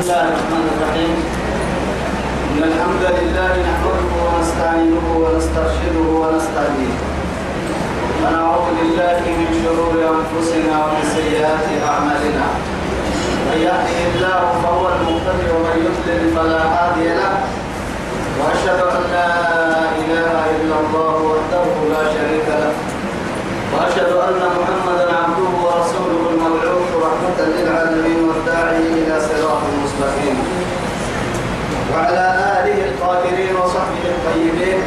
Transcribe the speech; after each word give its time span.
الله 0.00 0.20
الرحمن 0.32 0.66
الرحيم. 0.72 1.16
إن 2.50 2.62
الحمد 2.70 3.04
لله 3.20 3.52
نحمده 3.68 4.10
ونستعينه 4.24 5.06
ونسترشده 5.22 6.06
ونستهديه. 6.20 6.94
ونعوذ 8.20 8.66
بالله 8.78 9.20
من 9.40 9.48
شرور 9.60 9.94
أنفسنا 10.16 10.74
ومن 10.84 11.04
سيئات 11.16 11.66
أعمالنا. 11.90 12.46
من 13.48 13.58
يهده 13.68 13.98
الله 14.10 14.40
فهو 14.62 14.84
المهتدي 14.94 15.46
ومن 15.52 15.76
يضلل 15.86 16.22
فلا 16.36 16.62
هادي 16.74 17.08
له. 17.20 17.34
وأشهد 18.40 18.80
أن 18.96 19.02
لا 19.16 19.32
إله 20.00 20.32
إلا 20.56 20.76
الله 20.82 21.14
وحده 21.30 21.66
لا 21.92 22.02
شريك 22.14 22.48
له. 22.62 22.72
وأشهد 23.72 24.10
أن 24.28 24.40
محمدا 24.58 25.06
عبده 25.22 25.49
صراط 30.00 30.10
مستقيم 30.10 30.36
وعلى 31.92 32.24
آله 32.58 32.78
الطاهرين 32.88 33.56
وصحبه 33.56 34.04
الطيبين. 34.14 34.80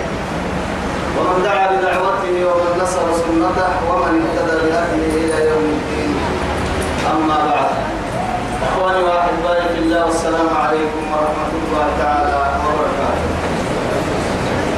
ومن 1.18 1.44
دعا 1.44 1.66
بدعوته 1.72 2.36
ومن 2.50 2.72
نصر 2.82 3.08
سنته 3.26 3.72
ومن 3.90 4.14
اهتدى 4.26 4.56
بهديه 4.66 5.14
إلى 5.26 5.50
يوم 5.50 5.66
الدين. 5.78 6.12
أما 7.14 7.38
بعد. 7.50 7.72
إخواني 8.68 9.04
وأحبائي 9.04 9.66
في 9.74 9.80
الله 9.80 10.06
والسلام 10.06 10.50
عليكم 10.64 11.04
ورحمة 11.14 11.52
الله 11.62 11.88
تعالى 12.02 12.36
وبركاته. 12.66 13.28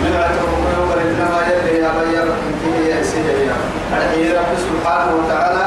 من 0.03 0.13
أعتقد 0.21 0.61
يوم 0.77 0.91
إنما 0.91 1.39
يلي 1.47 1.77
يا 1.79 1.91
بيار 1.99 2.27
انتهي 2.47 2.89
يا 2.89 3.03
سيدي 3.03 3.51
أرحي 3.93 4.31
رب 4.37 4.51
سبحانه 4.67 5.11
وتعالى 5.15 5.65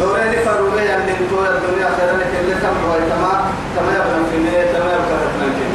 دورين 0.00 0.32
فروبي 0.44 0.94
أن 0.94 1.06
دنتو 1.06 1.38
الدنيا 1.44 1.88
خيرا 1.96 2.12
لك 2.20 2.32
اللي 2.40 2.54
تم 2.54 2.76
ويتما 2.90 3.32
تما 3.76 3.92
يبنى 3.98 4.24
في 4.30 4.36
النية 4.36 4.64
تما 4.72 4.90
يبقى 4.92 5.16
تتمكن 5.24 5.70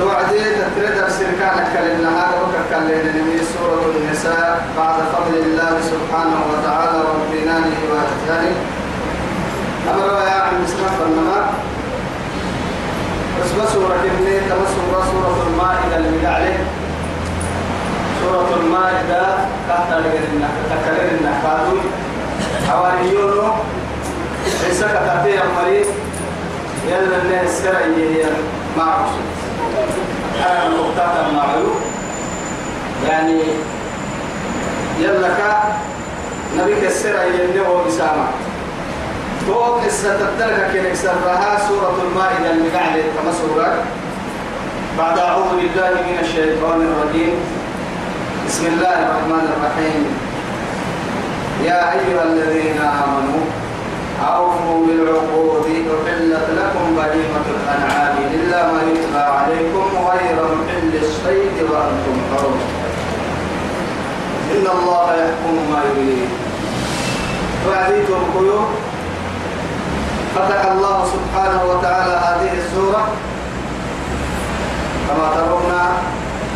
توعدي 0.00 0.38
تتريد 0.38 0.98
السركان 1.06 1.56
كلمنا 1.74 2.10
هذا 2.20 2.36
وككلمنا 2.42 3.12
من 3.12 3.40
سورة 3.58 3.84
النساء 3.96 4.66
بعد 4.76 4.94
فضل 5.12 5.34
الله 5.38 5.80
سبحانه 5.92 6.38
وتعالى 6.52 6.98
وامتنانه 7.06 7.76
وإحسانه 7.90 8.56
أمر 9.90 10.06
يا 10.26 10.40
عم 10.42 10.64
اسمه 10.64 10.88
فالنما 10.98 11.50
بس 13.40 13.72
سورة 13.72 13.96
كني 14.02 14.40
تما 14.40 14.66
سورة 15.12 15.46
المائدة 15.46 15.96
اللي 15.96 16.26
عليه. 16.26 16.58
سورة 18.22 18.48
المائدة 18.60 19.22
تحت 19.68 19.90
لنا 19.92 20.48
تكرر 20.70 21.10
حواريون 22.68 23.50
عيسى 24.64 24.84
كتاتي 24.84 25.38
أمري 25.42 25.84
يلا 26.88 27.16
الناس 27.22 27.62
سرعي 27.62 28.24
معروف 28.78 29.10
أنا 30.46 30.68
مقتدى 30.68 31.36
معروف. 31.36 31.76
يعني 33.08 33.42
يلا 35.00 35.28
كا. 35.28 35.62
نبيك 36.58 36.84
السرعي 36.84 37.28
ينهو 37.28 37.84
بسامة. 37.84 38.26
تو 39.46 39.62
قصة 39.62 40.16
تتلقى 40.16 40.72
كنك 40.72 40.94
سرها 40.94 41.68
سورة 41.68 41.96
المائدة 42.08 42.50
اللي 42.50 42.68
قاعدة 42.68 43.02
كما 43.02 43.32
سورة. 43.32 43.74
بعد 44.98 45.18
أعوذ 45.18 45.48
بالله 45.56 45.90
من 45.90 46.18
الشيطان 46.20 46.80
الرجيم. 46.80 47.34
بسم 48.48 48.66
الله 48.66 48.98
الرحمن 49.02 49.44
الرحيم. 49.56 50.33
يا 51.62 51.92
أيها 51.92 52.22
الذين 52.22 52.78
آمنوا 52.78 53.44
أوفوا 54.26 54.86
بالعقود 54.86 55.64
أحلت 55.64 56.46
لكم 56.58 56.96
بهيمة 56.96 57.46
الأنعام 57.56 58.16
إلا 58.34 58.72
ما 58.72 58.80
يتلى 58.82 59.22
عليكم 59.22 59.86
غير 60.10 60.36
محل 60.44 60.92
الصيد 61.02 61.56
وأنتم 61.70 62.16
حرم. 62.30 62.58
إن 64.52 64.66
الله 64.76 65.14
يحكم 65.14 65.54
ما 65.72 65.80
يريد. 65.90 66.28
وعديتم 67.68 68.14
القيوم 68.14 68.68
فتح 70.34 70.64
الله 70.72 71.04
سبحانه 71.04 71.64
وتعالى 71.64 72.14
هذه 72.14 72.52
السورة. 72.58 73.08
كما 75.08 75.28
ترون 75.34 75.72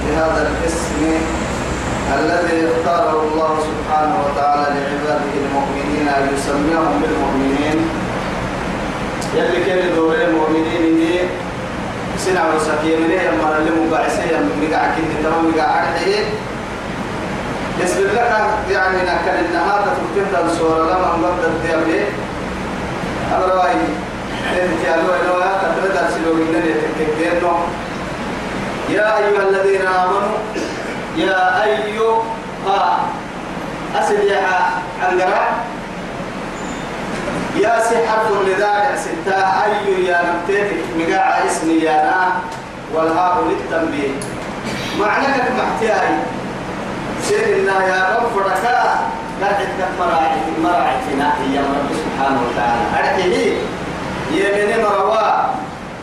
بهذا 0.06 0.50
الاسم 0.50 1.37
الذي 2.14 2.68
اختاره 2.72 3.22
الله 3.22 3.52
سبحانه 3.68 4.16
وتعالى 4.24 4.66
لعباده 4.80 5.32
المؤمنين 5.44 6.08
أن 6.08 6.24
يسميهم 6.34 7.02
بالمؤمنين. 7.02 7.78
يلي 9.34 9.64
كان 9.64 9.94
دوري 9.96 10.24
المؤمنين 10.24 10.96
دي؟ 10.96 11.20
سنع 12.18 12.42
وسكي 12.54 12.96
من 12.96 13.10
هي 13.10 13.28
لما 13.28 13.58
اللي 13.58 13.70
مبعسية 13.70 14.36
من 14.36 14.68
مقع 14.70 14.82
كنت 14.96 15.26
تمام 15.26 15.50
مقع 15.50 15.62
عرحي 15.62 16.14
يسبب 17.80 18.06
لك 18.14 18.46
يعني 18.70 18.96
نكال 18.96 19.56
هذا 19.56 19.96
تبتدى 19.98 20.44
الصورة 20.44 20.82
لما 20.84 21.16
مبدأ 21.16 21.46
الديابي 21.46 22.04
أمر 23.36 23.56
واي 23.56 23.72
انت 24.62 24.84
يا 24.86 24.96
لو 24.96 25.38
تبتدى 25.62 26.00
السلوك 26.06 26.36
إنني 26.48 26.74
تكتير 26.98 27.42
يا 28.90 29.16
أيها 29.18 29.48
الذين 29.48 29.86
آمنوا 29.86 30.38
يا 31.18 31.64
أيها 31.64 32.98
أسد 33.98 34.24
يا 34.24 34.46
عنقرة 35.02 35.46
يا 37.58 37.80
سي 37.80 38.06
حرف 38.06 38.30
النداء 38.40 38.96
ستة. 38.96 39.34
أي 39.34 40.04
يا 40.04 40.18
نبتيتك 40.22 40.82
مقاع 40.98 41.46
اسمي 41.46 41.74
يا 41.82 41.96
نا. 42.06 42.38
والهاء 42.94 43.34
للتنبيه. 43.48 44.10
معناك 45.00 45.46
محتاج 45.58 46.08
الله 47.30 47.82
يا 47.82 48.00
رب 48.14 48.26
فركا 48.34 48.78
قاعد 49.42 49.68
مراعي 49.98 50.38
مراعينا 50.62 51.28
هي 51.40 51.58
رب 51.58 51.88
سبحانه 52.02 52.40
وتعالى. 52.46 52.84
أرحيه 52.98 53.58
يمين 54.30 54.84
مروا. 54.84 55.28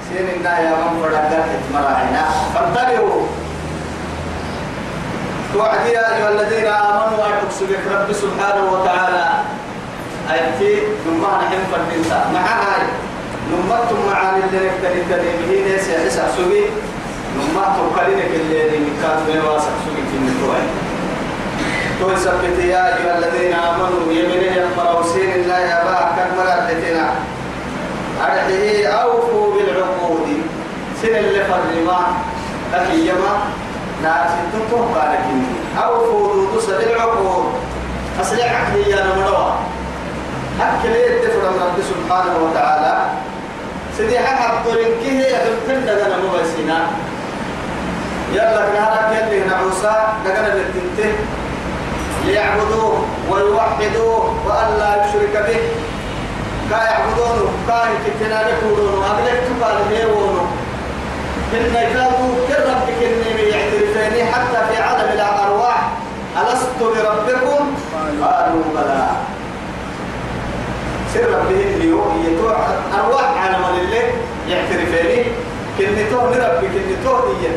سير 0.09 0.27
الله 0.37 0.59
يا 0.59 0.71
رب 0.71 0.93
فركا 1.03 1.45
مراعينا. 1.73 2.23
فانتبهوا. 2.55 3.44
توعد 5.55 5.88
يا 5.88 6.03
أيها 6.16 6.29
الذين 6.29 6.67
آمنوا 6.67 7.17
وأتقسوا 7.19 7.67
بك 7.67 7.83
رب 7.91 8.13
سبحانه 8.13 8.63
وتعالى. 8.73 9.25
أيتي 10.31 10.81
نما 11.07 11.31
نحن 11.41 11.59
فردينتا 11.71 12.19
مع 12.33 12.39
هاي 12.39 12.88
نمتم 13.51 13.99
معاني 14.07 14.43
اللي 14.43 14.59
نكتري 14.67 15.01
كريمه 15.09 15.67
ليس 15.67 15.89
يحسع 15.89 16.23
سوي 16.38 16.63
نما 17.38 17.63
تقلينك 17.77 18.31
اللي 18.35 18.79
نكاد 18.79 19.17
بيواسع 19.27 19.73
سوي 19.85 20.01
في 20.11 20.17
النتوعي 20.17 20.67
تو 21.99 22.16
سبت 22.16 22.59
يا 22.59 22.97
أيها 22.97 23.17
الذين 23.17 23.53
آمنوا. 23.53 24.11
يمني 24.11 24.47
يمروا 24.47 25.03
سين 25.13 25.31
الله 25.31 25.59
يا 25.59 25.83
باع 25.83 26.11
كمرا 26.17 26.72
لتنا 26.72 27.09
أرحيه 28.22 28.87
أوفوا 28.87 29.53
بالعقود. 29.53 30.27
سن 31.01 31.16
اللي 31.16 31.43
فرما 31.43 31.99
أكي 32.73 33.07
يما 33.07 33.33
ناس 34.03 34.31
تنتم 34.53 34.85
بالكين 34.94 35.45
أو 35.83 36.00
فوضو 36.06 36.57
تصل 36.57 36.73
العقود 36.73 37.45
أصل 38.22 38.35
عقلي 38.41 38.89
يا 38.89 39.03
نمروا 39.06 39.51
أكل 40.61 40.89
يدفر 40.95 41.50
من 41.51 41.59
رب 41.61 41.78
سبحانه 41.91 42.35
وتعالى 42.44 43.05
سيدي 43.97 44.19
حق 44.19 44.53
الطريق 44.53 45.00
كيه 45.03 45.19
يدفن 45.19 45.85
دقنا 45.85 46.17
مبسينا 46.17 46.79
يلا 48.34 48.69
نهارك 48.73 49.28
يلي 49.31 49.39
نعوسا 49.45 50.13
دقنا 50.25 50.47
للتنته 50.55 51.13
ليعبدوه 52.25 53.05
ويوحدوه 53.29 54.35
وأن 54.47 54.69
لا 54.79 55.05
يشرك 55.05 55.35
به 55.47 55.59
كا 56.69 56.84
يعبدونه 56.84 57.50
كا 57.67 57.79
يكتنا 57.94 58.39
لكودونه 58.50 59.11
أبلك 59.11 59.41
تقال 59.59 59.78
هيونه 59.91 60.46
إن 61.53 61.73
كانوا 61.73 62.35
كربك 62.47 62.99
إني 63.03 63.24
يعترفيني 64.05 64.31
حتى 64.31 64.73
في 64.75 64.81
عالم 64.81 65.13
الأرواح 65.13 65.90
ألست 66.41 66.79
بربكم؟ 66.79 67.73
قالوا 68.23 68.63
بلى. 68.75 69.07
سر 71.13 71.29
ربه 71.29 71.61
اليوم 71.75 72.25
يتوع 72.28 72.57
أرواح 72.99 73.43
عالم 73.43 73.63
لله 73.78 74.03
تو 76.11 76.17
نربك 76.29 76.72
كني 76.72 76.96
تو 77.03 77.17
دي 77.28 77.47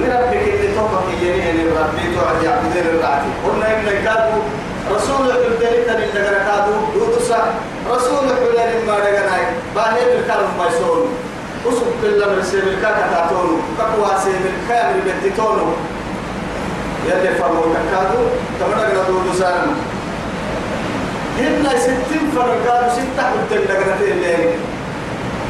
نربك 0.00 0.30
كني 0.30 0.74
تو 0.76 0.84
بقيني 0.92 1.38
يعني 1.38 1.62
ربي 1.62 2.14
توعد 2.14 2.42
يعبدين 2.44 2.86
الرعتي 2.86 3.30
قلنا 3.46 3.66
إن 3.76 4.04
كانوا 4.04 4.42
رسول 4.94 5.28
لغنا 6.14 6.38
كادو. 6.46 6.72
دودسا 6.94 7.54
رسول 7.90 8.24
الدليل 8.30 8.86
ما 8.86 8.92
لغنا 8.92 9.36
باهي 9.76 10.04
بالكلام 10.04 10.50
ما 10.58 10.66
يسون 10.66 11.08
أسب 11.68 11.86
كل 12.02 12.20
من 12.30 12.42
سيملكا 12.42 12.90
كتاتونو 12.98 13.56
كقوى 13.78 14.10
سيملكا 14.24 14.92
من 14.92 15.00
بتتونو 15.06 15.66
يلي 17.06 17.34
فرمو 17.34 17.62
تكادو 17.74 18.22
تمنى 18.60 18.98
قدو 18.98 19.18
دوسان 19.26 19.66
هنا 21.38 21.78
ستين 21.78 22.24
فرقادو 22.36 22.90
ستة 22.96 23.24
قدل 23.32 23.64
لقنات 23.68 24.00
اللي 24.00 24.36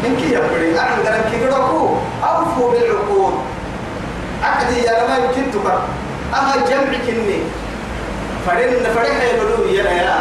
إنك 0.06 0.22
يبري 0.22 0.78
أعلم 0.78 1.02
قرن 1.06 1.24
كي 1.30 1.46
قدوكو 1.46 1.96
أوفوا 2.24 2.72
بالعقود 2.72 3.34
عقدي 4.42 4.82
يا 4.82 4.92
لما 5.04 5.16
يمكن 5.18 5.52
تبا 5.52 5.74
أها 6.34 6.56
جمع 6.68 6.92
كني. 7.06 7.38
فرين 8.46 8.84
فرحة 8.94 9.22
يبدو 9.22 9.68
يلا. 9.68 9.90
يلا 9.90 10.20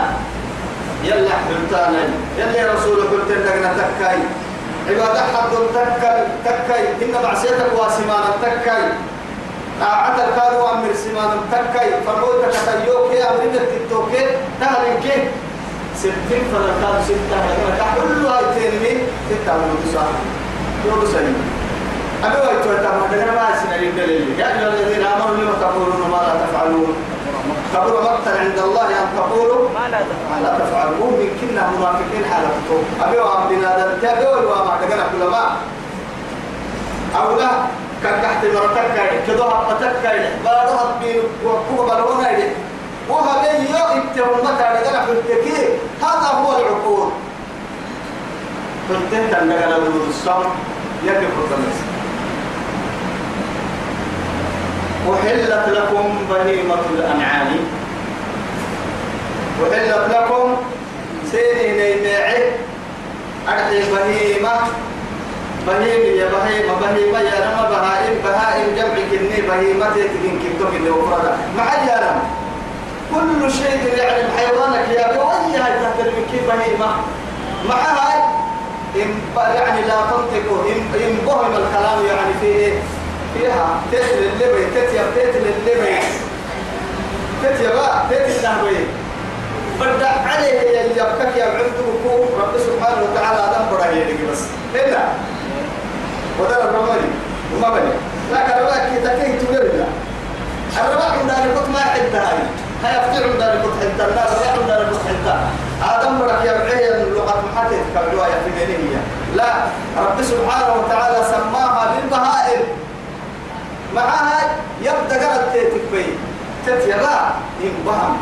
يلا 1.03 1.29
حلتانا 1.29 2.03
يلا 2.37 2.73
رسولك 2.73 3.09
قلت 3.11 3.31
لقناتك 3.31 3.89
كاي. 3.99 4.17
عبادة 4.89 5.21
حد 5.21 5.49
تكاي 5.75 6.23
تكاي 6.45 6.83
إن 7.01 7.23
معصيتك 7.23 7.71
واسمان 7.79 8.23
تكاي 8.41 8.83
طاعة 9.81 10.15
الكارو 10.27 10.67
أمر 10.67 10.93
سمان 10.93 11.29
تكاي 11.51 11.89
فرموتك 12.05 12.53
تيوكي 12.85 13.23
أمرين 13.23 13.55
التكتوكي 13.55 14.25
تهلنكي 14.61 15.17
ستين 15.95 16.43
فرقات 16.53 17.03
ستة. 17.05 17.37
فرقات 17.59 18.07
كلها 18.07 18.39
يتنمي 18.41 18.93
ستة 19.29 19.53
ونصا 19.55 20.07
يوم 20.85 21.05
سليم 21.13 21.37
أبي 22.23 22.35
وقت 22.37 22.67
وتم 22.67 23.15
دعنا 23.15 23.31
ما 23.31 23.47
سنا 23.63 23.75
الدليل 23.75 24.39
يا 24.39 24.45
أيها 24.47 24.67
الذين 24.69 25.05
آمنوا 25.05 25.35
لما 25.37 25.53
تقولون 25.61 26.09
ما 26.11 26.17
لا 26.17 26.33
تفعلون؟ 26.45 26.95
كبر 27.73 28.01
مقتا 28.03 28.29
عند 28.39 28.59
الله 28.59 28.87
أن 28.87 29.07
تقولوا 29.17 29.69
ما 29.69 30.39
لا 30.43 30.51
تفعلون 30.59 31.11
من 31.19 31.29
كنا 31.41 31.63
منافقين 31.77 32.25
حالته 32.31 32.77
أبي 33.01 33.17
وعبدنا 33.19 33.77
ذا 33.77 34.11
أبي 34.11 34.45
وما 34.45 34.77
دعنا 34.81 35.03
كل 35.11 35.23
ما. 35.31 35.57
أو 37.15 37.35
لا 37.39 37.49
كان 38.03 38.21
تحت 38.21 38.45
مرتك 38.45 38.95
كده 39.27 39.45
هبتك 39.45 40.05
بارها 40.45 40.95
بين 41.01 41.21
وكوبا 41.45 41.93
بالونا 41.93 42.29
وهذا 43.09 43.51
يؤتي 43.51 44.21
متى 44.43 44.63
لقنا 44.73 45.05
في 45.05 45.11
التكي 45.11 45.61
هذا 46.01 46.27
هو 46.27 46.51
العقول. 46.57 47.11
فانتهت 48.89 49.33
أن 49.41 49.49
لقنا 49.49 49.77
ودود 49.77 50.07
الصوم 50.09 50.45
يقف 51.03 51.33
الضمس 51.37 51.98
وحلت 55.07 55.65
لكم 55.67 56.05
بهيمة 56.29 56.81
الأنعام. 56.93 57.47
وحلت 59.61 60.11
لكم 60.15 60.55
سيني 61.31 61.71
نيمعي 61.71 62.43
أرحي 63.47 63.79
بهيمة. 63.91 64.51
بهيم 65.67 66.17
يا 66.17 66.27
بهيمة 66.33 66.73
بهيمة 66.81 67.19
يا 67.19 67.37
رما 67.45 67.69
بهائم 67.69 68.13
بهائم 68.23 68.75
جمع 68.75 68.95
كني 69.11 69.41
بهيمة 69.47 69.89
تكين 69.89 70.39
كنتو 70.43 70.71
كني 70.71 70.89
وفردا 70.89 71.37
مع 71.57 71.73
يا 71.73 71.97
رما 71.99 72.23
كل 73.13 73.51
شيء 73.51 73.97
يعني 73.97 74.23
حيوانك 74.37 74.89
يا 74.89 75.13
بوي 75.13 75.57
هاي 75.57 75.73
تحت 75.83 75.99
المكي 75.99 76.39
بهيمة؟ 76.47 76.91
معها 77.69 78.33
إن 78.95 79.15
يعني 79.55 79.81
لا 79.81 79.95
تنطق 80.11 80.65
إن 80.69 81.01
إن 81.01 81.17
بهم 81.25 81.51
الكلام 81.51 82.05
يعني 82.05 82.33
فيه 82.41 82.73
فيها 83.33 83.81
تتل 83.91 84.17
اللبي 84.23 84.65
تتيا 84.75 85.03
تتل 85.15 85.43
اللبي 85.57 85.97
تتيا 87.43 87.69
بقى 87.75 88.03
تتل 88.09 88.31
النهبي 88.37 88.87
بدأ 89.79 90.09
عليه 90.09 90.59
يبكك 90.91 91.37
يا 91.37 91.45
عبد 91.45 91.73
رب 92.39 92.53
سبحانه 92.59 93.01
وتعالى 93.03 93.39
آدم 93.39 93.71
براه 93.71 94.31
بس. 94.31 94.41
هنا 94.75 95.09
ودر 96.39 96.61
الرمالي 96.69 97.09
وما 97.55 97.69
بني 97.69 97.91
لكن 98.33 98.51
كي 98.89 99.01
تكيه 99.07 99.39
تقول 99.39 99.71
الرواء 100.77 101.11
عند 101.19 101.29
ذلك 101.31 101.69
ما 101.73 101.79
حد 101.79 102.15
هاي. 102.15 102.37
هاي 102.83 102.97
أفتح 102.99 103.23
عند 103.25 103.41
ذلك 103.41 103.61
حتى. 103.79 104.03
الناس 104.09 104.31
لا 104.41 104.51
عند 104.51 104.69
ذلك 104.71 104.97
حتى. 105.07 105.37
آدم 105.83 106.19
برك 106.19 106.41
يبعي 106.43 107.01
اللغة 107.03 107.43
محدث 107.55 107.79
كالرواية 107.95 108.31
في 108.45 108.65
دينية 108.65 109.01
لا. 109.35 109.53
رب 109.97 110.21
سبحانه 110.23 110.73
وتعالى 110.73 111.25
سماها 111.25 111.95
بالبهائم 111.95 112.61
معها 113.95 114.41
يبدأ 114.81 115.27
قرأت 115.27 115.53
تكبي 115.53 116.05
تتيبا 116.65 117.31
ينبهم 117.63 118.17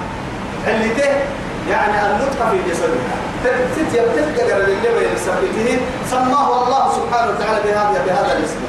اللي 0.68 0.90
ته 0.90 1.10
يعني 1.70 2.06
النطق 2.12 2.50
في 2.52 2.72
جسدها. 2.72 3.18
تتيب 3.76 4.04
تتقرأ 4.16 4.58
اللي 4.58 4.76
بين 5.64 5.80
سماه 6.12 6.64
الله 6.64 6.92
سبحانه 6.94 7.32
وتعالى 7.32 7.60
بهذا 7.64 8.04
بهذا 8.06 8.38
الاسم. 8.38 8.60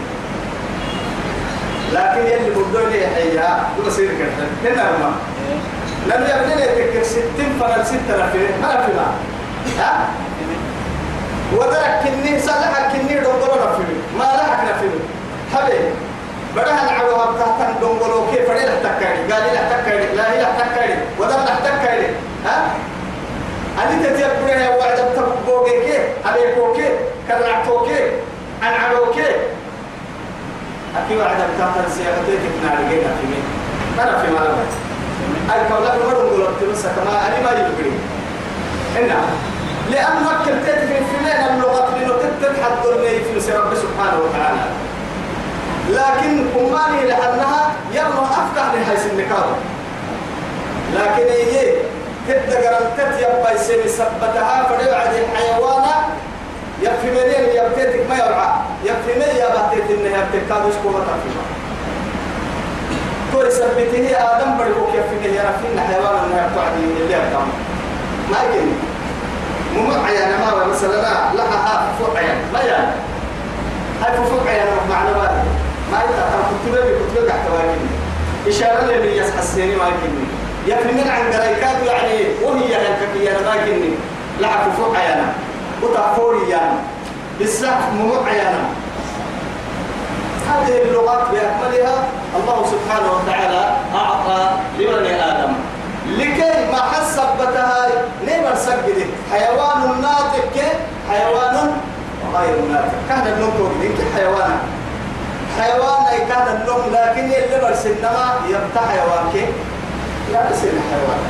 لكن 1.92 2.26
يلي 2.26 2.50
بدون 2.50 2.92
يحيى 2.92 3.48
بصير 3.86 4.10
كده 4.18 4.72
هنا 4.72 4.82
ما. 4.98 5.12
لم 6.06 6.22
يبني 6.22 6.54
لك 6.64 7.02
ستين 7.02 7.58
فلا 7.60 7.84
ستة 7.84 8.26
نفي 8.26 8.38
ما 8.62 8.86
في 8.86 8.92
ها؟ 9.80 10.08
ودرك 11.56 12.00
كني 12.04 12.38
سلحك 12.40 12.92
كني 12.92 13.14
دكتور 13.20 13.58
نفي 13.58 13.92
ما 14.18 14.24
لحك 14.24 14.60
نفي 14.64 14.88
حبيبي 15.54 15.90
بدها 16.58 16.84
العروة 16.84 17.34
بتاعتن 17.34 17.80
دونغولو 17.80 18.26
كيف 18.30 18.48
فريد 18.48 18.68
تكاري 18.82 19.32
قال 19.32 19.42
لي 19.42 19.58
تكاري 19.70 20.06
لا 20.16 20.32
هي 20.32 20.46
تكاري 20.58 20.94
وده 21.18 21.36
تكاري 21.64 22.06
ها؟ 22.46 22.70
أنت 23.90 24.06
تتبعها 24.06 24.76
وعد 24.76 24.96
تبوغي 25.16 25.70
كيف 25.70 26.02
عليكوكي 26.26 26.88
كرعتوكي 27.28 28.00
أنعروكي 28.62 29.26
أكي 30.96 31.16
وعد 31.16 31.36
بتاعتن 31.36 31.90
سيغتيك 31.90 32.40
نارجينا 32.64 33.10
في 33.20 33.26
مين؟ 33.26 33.44
أنا 34.02 34.18
في 34.18 34.30
مالك 34.30 34.68
أي 35.54 35.68
كولا 35.68 35.90
كمرون 35.90 36.46
قلت 36.46 36.60
تنسى 36.60 36.88
كما 36.88 37.26
أنا 37.26 37.40
ما 37.44 37.50
يبقي 37.50 37.90
هنا 38.96 39.20
لأن 39.90 40.24
مكة 40.24 40.58
تتفي 40.66 40.86
في 40.86 41.24
مين؟ 41.24 41.54
اللغة 41.54 41.98
لأنه 41.98 42.14
تتحدث 42.42 43.44
في 43.46 43.52
رب 43.52 43.74
سبحانه 43.74 44.18
وتعالى. 44.24 44.87
لكن 45.88 46.46
أماني 46.58 47.06
لأنها 47.08 47.70
يلا 47.92 48.22
أفقه 48.24 48.72
لحيث 48.80 49.06
النكار 49.12 49.46
لكن 50.94 51.28
هي 51.32 51.72
تبدأ 52.28 52.68
قرنتت 52.70 53.18
يبقى 53.20 53.54
يسير 53.54 53.86
سبتها 53.86 54.62
فليعد 54.68 55.14
الحيوان 55.14 55.84
يكفي 56.82 57.10
منين 57.10 57.48
يبتيتك 57.64 58.10
ما 58.10 58.16
يرعى. 58.16 58.48
يكفي 58.84 59.14
من 59.14 59.26
يبتيت 59.36 59.90
إنها 59.98 60.18
يبتكاد 60.18 60.68
يشكو 60.68 60.88
مطرفها 60.88 61.44
تو 63.32 63.50
سبته 63.50 64.16
آدم 64.16 64.58
بريكو 64.58 64.86
كيف 64.92 65.04
فيه 65.22 65.30
يرفين 65.40 65.80
حيوان 65.88 66.14
إنها 66.24 66.46
يبتعدي 66.46 67.02
اللي 67.02 67.14
يبتعد 67.14 67.48
ما 68.30 68.38
يمكن 68.44 68.68
ممعي 69.76 70.24
أنا 70.24 70.36
ما 70.56 70.64
مثلا 70.66 70.96
لها 71.34 71.86
فوق 71.98 72.16
عيان. 72.16 72.36
ما 72.52 72.60
يعني. 72.60 72.92
هاي 74.02 74.16
فوق 74.16 74.46
عيان 74.48 74.66
معلومات 74.90 75.30
ما 75.30 75.44
قاعد 75.92 76.08
تواجهني 77.48 77.88
إشارة 78.48 78.86
لي 79.66 79.76
ما 79.76 79.84
ريكات 81.48 81.86
يعني 81.86 82.24
وهي 82.42 82.76
هلكك 82.76 83.14
أنا 83.30 83.40
ما 83.48 83.54
فوق 84.76 84.96
عيانا. 84.96 85.32
يعني. 86.50 86.78
عيانا. 88.26 88.64
هذه 90.48 90.82
اللغات 90.82 91.22
بأكملها 91.30 92.04
الله 92.36 92.66
سبحانه 92.66 93.12
وتعالى 93.12 93.76
أعطى 93.94 94.50
لبني 94.78 95.24
آدم. 95.24 95.52
لكي 96.08 96.70
ما 96.72 96.82
حسبتها 96.82 97.88
نيمر 98.26 98.54
سجده؟ 98.54 99.06
حيوان 99.32 100.00
ناطق 100.02 100.52
حيوان 101.10 101.70
غير 102.34 102.64
ناطق 102.72 102.94
كان 103.08 103.32
النوم 103.32 103.52
حيوان 104.16 104.58
حيوان 105.60 106.04
أي 106.12 106.18
كان 106.18 106.46
النوم 106.56 106.82
لكن 106.92 107.24
اللي 107.24 107.58
برسنما 107.62 108.34
يبتع 108.48 108.80
حيوان 108.90 109.32
كي 109.32 109.44
لا 110.32 110.50
يصير 110.50 110.72
حيوان. 110.90 111.20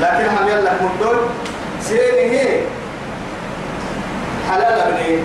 لكن 0.00 0.36
هم 0.36 0.48
يلا 0.48 0.72
مدول 0.82 1.16
سيني 1.82 2.38
هي. 2.40 2.60
حلال 4.50 4.80
ابني. 4.80 5.18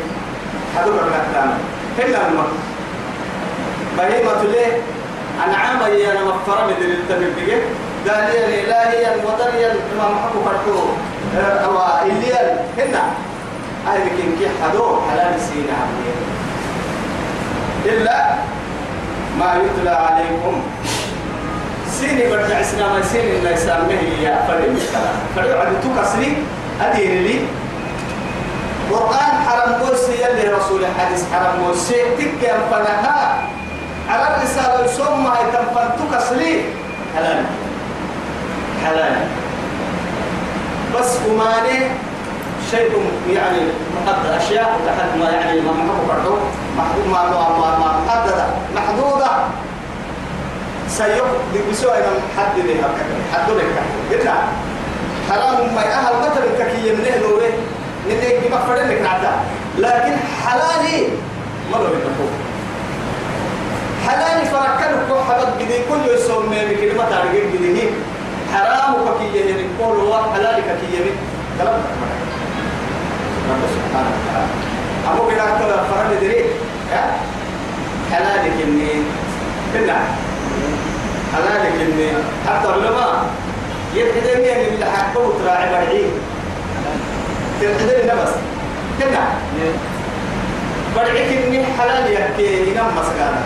حدور 0.77 0.93
الرحمن 0.93 1.51
هنا 2.00 2.27
الماء 2.27 2.48
بهيمة 3.98 4.43
ليه؟ 4.43 4.82
أنعام 5.48 5.82
هي 5.82 6.12
أنا 6.12 6.22
مفرم 6.24 6.67
من 6.67 6.74
التببية 6.82 7.58
داليا 8.05 8.46
إلهيا 8.48 9.15
ودريا 9.25 9.74
ما 9.98 10.10
محبو 10.10 10.39
فرحوه 10.46 10.88
أو 11.65 12.05
إليا. 12.05 12.65
هنا 12.77 13.03
أهل 13.88 14.08
كي 14.39 14.48
حدور 14.63 15.01
حلال 15.12 15.39
سينا 15.39 15.74
عبدين 15.82 16.17
إلا 17.85 18.17
ما 19.39 19.55
يتلى 19.55 19.89
عليكم. 19.89 20.61
سيني 21.91 22.29
برجع 22.29 22.61
إسلام 22.61 23.03
سيني 23.11 23.37
الله 23.37 23.49
يسامه 23.49 24.01
يا 24.21 24.45
فريم 24.47 24.75
الكلام 24.75 25.15
فريم 25.35 25.57
عدو 25.57 25.75
تكسري 25.83 26.37
أدين 26.81 27.23
لي. 27.23 27.39
قرآن 28.91 29.33
حرم 29.47 29.73
قوسي 29.73 30.13
يلي 30.23 30.53
رسول 30.53 30.81
الحديث 30.85 31.23
حرم 31.33 31.65
قوسي. 31.65 32.01
تك 32.17 32.41
ينفنها 32.43 33.41
على 34.09 34.25
الرسالة 34.35 34.85
يسمى 34.85 35.31
يتنفن 35.41 35.89
تكسري. 35.99 36.63
حلال. 37.15 37.45
حلال. 38.85 39.15
بس 40.95 41.17
أماني 41.29 41.77
شيء 42.74 42.92
يعني 43.30 43.58
محدد 43.96 44.25
أشياء 44.42 44.80
تحت 44.86 45.18
ما 45.20 45.30
يعني 45.30 45.62
ما 45.62 45.72
محدود 45.72 46.39
ما 47.12 47.24
ما 47.24 47.50
ما 47.60 47.77
ما 47.80 48.00
محددة 48.08 48.46
محدودة. 48.75 49.30
سيق 50.88 51.25
بسوء 51.72 51.92
أنا 51.92 52.12
محددة 52.30 52.74
حددة 53.34 53.63
قلنا 54.12 54.36
حرام 55.30 55.75
ما 55.75 55.82
أهل 55.82 56.13
مثل 56.22 56.44
ككية 56.60 56.92
من 56.94 57.06
أهله 57.06 57.50
نتيجة 58.10 58.48
بمفرد 58.48 58.80
لك 58.92 59.01
نعتا. 59.01 59.32
لكن 59.77 60.13
حلالي 60.46 61.08
ما 61.72 61.77
لو 61.77 61.94
ينفوه 61.94 62.32
حلالي 64.08 64.46
فركن 64.46 64.92
كو 65.10 65.15
حبط 65.30 65.48
بدي 65.56 65.77
كل 65.89 66.13
يسوم 66.15 66.46
من 66.50 66.75
كلمة 66.82 67.10
تعرف 67.10 67.32
بدي 67.53 67.89
حرام 68.53 68.94
ككية 69.06 69.46
يعني 69.46 69.68
كل 69.80 70.13
حلالي 70.34 70.62
ككية 70.62 71.00
من 71.06 71.15
كلام 71.60 71.82
رب 73.50 73.63
سبحانه 73.75 74.12
وتعالى 74.15 74.47
أبو 75.12 75.29
كده 75.29 75.43
كده 75.59 75.83
فرد 75.83 76.19
دري 76.21 76.45
حلالي 78.12 78.50
كني 78.63 78.89
كنا 79.73 79.97
حلالي 81.33 81.69
كني 81.77 82.07
حتى 82.47 82.67
العلماء 82.67 83.25
يبحث 83.95 84.39
يعني 84.39 84.67
اللي 84.67 84.85
حكوا 84.85 85.33
تراعي 85.39 85.69
برعيه 85.69 86.09
تبحث 87.62 88.05
بس 88.21 88.33
كنا 89.00 89.23
برعيك 90.95 91.45
إني 91.45 91.65
حلال 91.79 92.13
يحكي 92.13 92.69
ينام 92.71 92.85
مسكانا 92.97 93.41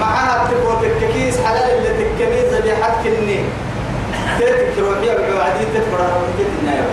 معها 0.00 0.48
تقول 0.50 0.84
الكيس 0.84 1.40
حلال 1.40 1.70
اللي 1.70 1.88
تكميز 1.88 2.52
اللي 2.54 2.76
حد 2.76 2.92
كني 3.04 3.40
تتك 4.38 4.78
روحية 4.78 5.12
بعدي 5.12 5.64
تتبرع 5.74 6.04
روحية 6.04 6.50
النايا 6.60 6.84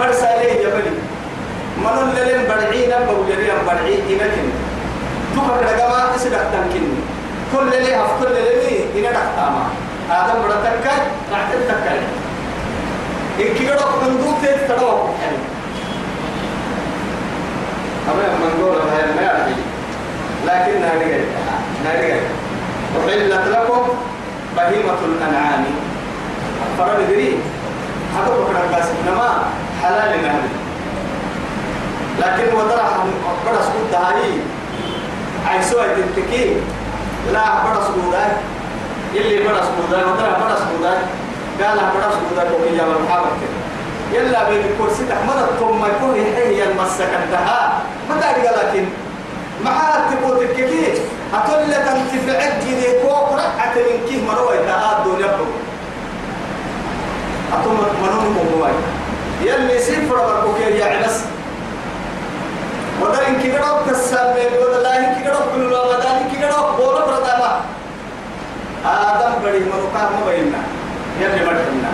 برسا 0.00 0.30
ليه 0.42 0.68
بني. 0.68 0.92
منون 1.84 2.14
لين 2.14 2.48
برعي 2.48 2.86
نبو 2.86 3.24
جريان 3.28 3.60
برعي 3.66 3.94
إنكن. 3.94 4.48
تبقى 5.34 5.64
رقما 5.64 6.16
تسدق 6.16 6.44
تنكني 6.52 6.94
كل 7.52 7.74
اللي 7.74 7.96
هف 7.96 8.10
كل 8.20 8.26
اللي 8.26 8.84
إنا 8.98 9.10
دقتاما. 9.10 9.64
آدم 10.10 10.38
بڑا 10.42 10.56
تكا 10.64 10.94
رعتل 11.32 11.60
تكا 11.68 11.92
إن 13.40 13.54
كي 13.54 13.68
قدو 13.68 13.84
قندو 14.00 14.30
تيت 14.42 14.60
تدو 14.68 14.92
يعني. 15.22 15.38
أما 18.08 18.24
من 18.40 18.62
قول 18.62 18.76
هاي 18.76 19.14
ما 19.16 19.22
يعرف 19.22 19.48
لكن 20.46 20.80
ناري 20.80 21.24
ناري 21.84 22.20
وحلت 22.96 23.48
لكم 23.48 23.82
بهيمة 24.56 24.98
الأنعام. 25.04 25.64
فرد 26.78 27.08
دري 27.10 27.38
هذا 28.16 28.30
بكرة 28.36 28.78
بس 28.78 28.88
إنما 29.02 29.44
حلال 29.86 30.22
نهدي 30.22 30.52
لكن 32.20 32.56
ودرع 32.56 32.88
بڑا 33.46 33.60
سكوت 33.62 33.94
هاي 33.94 34.30
عيسوة 35.46 35.86
تنتكي. 35.86 36.56
لا 37.32 37.44
بڑا 37.64 37.80
سكوت 37.86 38.14
اللي 39.14 39.48
بڑا 39.48 39.62
سكوت 39.62 39.90
ودرع 39.90 40.38
بڑا 40.42 40.56
سكوت 40.62 40.84
قال 41.60 41.78
بڑا 41.94 42.08
سكوت 42.10 42.38
وكي 42.52 42.76
جاب 42.76 42.88
المحابة 42.96 43.26
يلا 44.12 44.48
بين 44.48 44.60
الكرسي 44.60 45.02
تحمد 45.10 45.38
ثم 45.60 45.84
يكون 45.84 46.14
هي 46.14 46.62
المسكنتها 46.64 47.82
متى 48.10 48.28
لكن 48.42 48.84
معها 49.64 50.10
تقول 50.10 50.44
الكثير 50.44 50.94
أتولى 51.34 51.74
تنتفعك 51.74 52.52
جدي 52.62 52.86
كوك 53.02 53.28
رقعة 53.32 53.74
من 53.74 53.98
كيه 54.08 54.22
مروي 54.26 54.58
تهاد 54.58 55.04
دنيا 55.04 55.38
أتوم 57.52 57.78
منون 58.02 58.36
مبواي 58.36 58.72
يلي 59.46 59.78
سفر 59.78 60.16
بركوكير 60.26 60.72
يا 60.76 60.84
عبس 60.84 61.16
ودا 63.00 63.28
إنك 63.28 63.42
قرأت 63.54 63.90
كسامي 63.90 64.42
ودا 64.60 64.78
لا 64.82 64.92
قرأت 65.22 65.46
كل 65.54 65.72
ودا 65.72 66.10
إنك 66.18 66.32
قرأت 66.42 66.68
بولا 66.78 67.02
بردا 67.06 67.34
آدم 68.86 69.32
بدي 69.44 69.60
مروكا 69.70 70.02
مبيننا 70.16 70.60
يلي 71.20 71.40
مرحبنا 71.46 71.92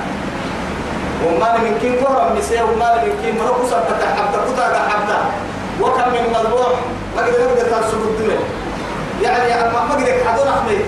وما 1.26 1.49
من 1.59 1.78
كين 1.80 1.94
كورا 2.00 2.35
مسيا 2.38 2.62
وما 2.62 2.88
من 3.04 3.12
كين 3.23 3.35
مروكو 3.38 3.64
سبتا 3.71 4.06
حبتا 4.16 4.40
كتا 4.49 4.88
حبتا. 4.88 5.18
وكم 5.80 6.09
من 6.14 6.25
مذبوح 6.35 6.73
ما 7.16 7.23
قدر 7.23 7.40
يقدر 7.40 7.66
تنسب 7.71 8.00
الدنيا. 8.11 8.40
يعني 9.23 9.73
ما 9.73 9.80
قدر 9.80 10.06
حدون 10.26 10.49
أحمي 10.49 10.78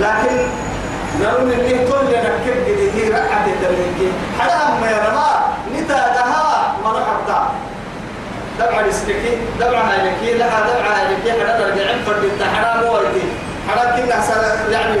لكن 0.00 0.36
نرون 1.20 1.52
اللي 1.52 1.78
كل 1.88 2.06
نكب 2.06 2.56
قد 2.66 2.80
هي 2.96 3.08
رقعة 3.08 3.46
الدرميكي 3.46 4.08
حدا 4.38 4.80
ما 4.80 4.90
يرما 4.90 5.28
نتا 5.74 5.94
دها 6.16 6.76
ما 6.84 6.90
رحبتا 6.92 7.50
دبع 8.58 8.80
السلكي 8.80 9.32
دبع 9.60 9.80
هايلكي 9.80 10.38
لها 10.38 10.60
دبع 10.68 10.86
هايلكي 10.96 11.30
حدا 11.32 11.66
رجعين 11.66 12.04
فرد 12.06 12.24
التحرام 12.24 12.84
ويدي 12.92 13.26
حدا 13.68 13.84
كنا 13.96 14.20
سنة 14.22 14.72
يعني 14.72 15.00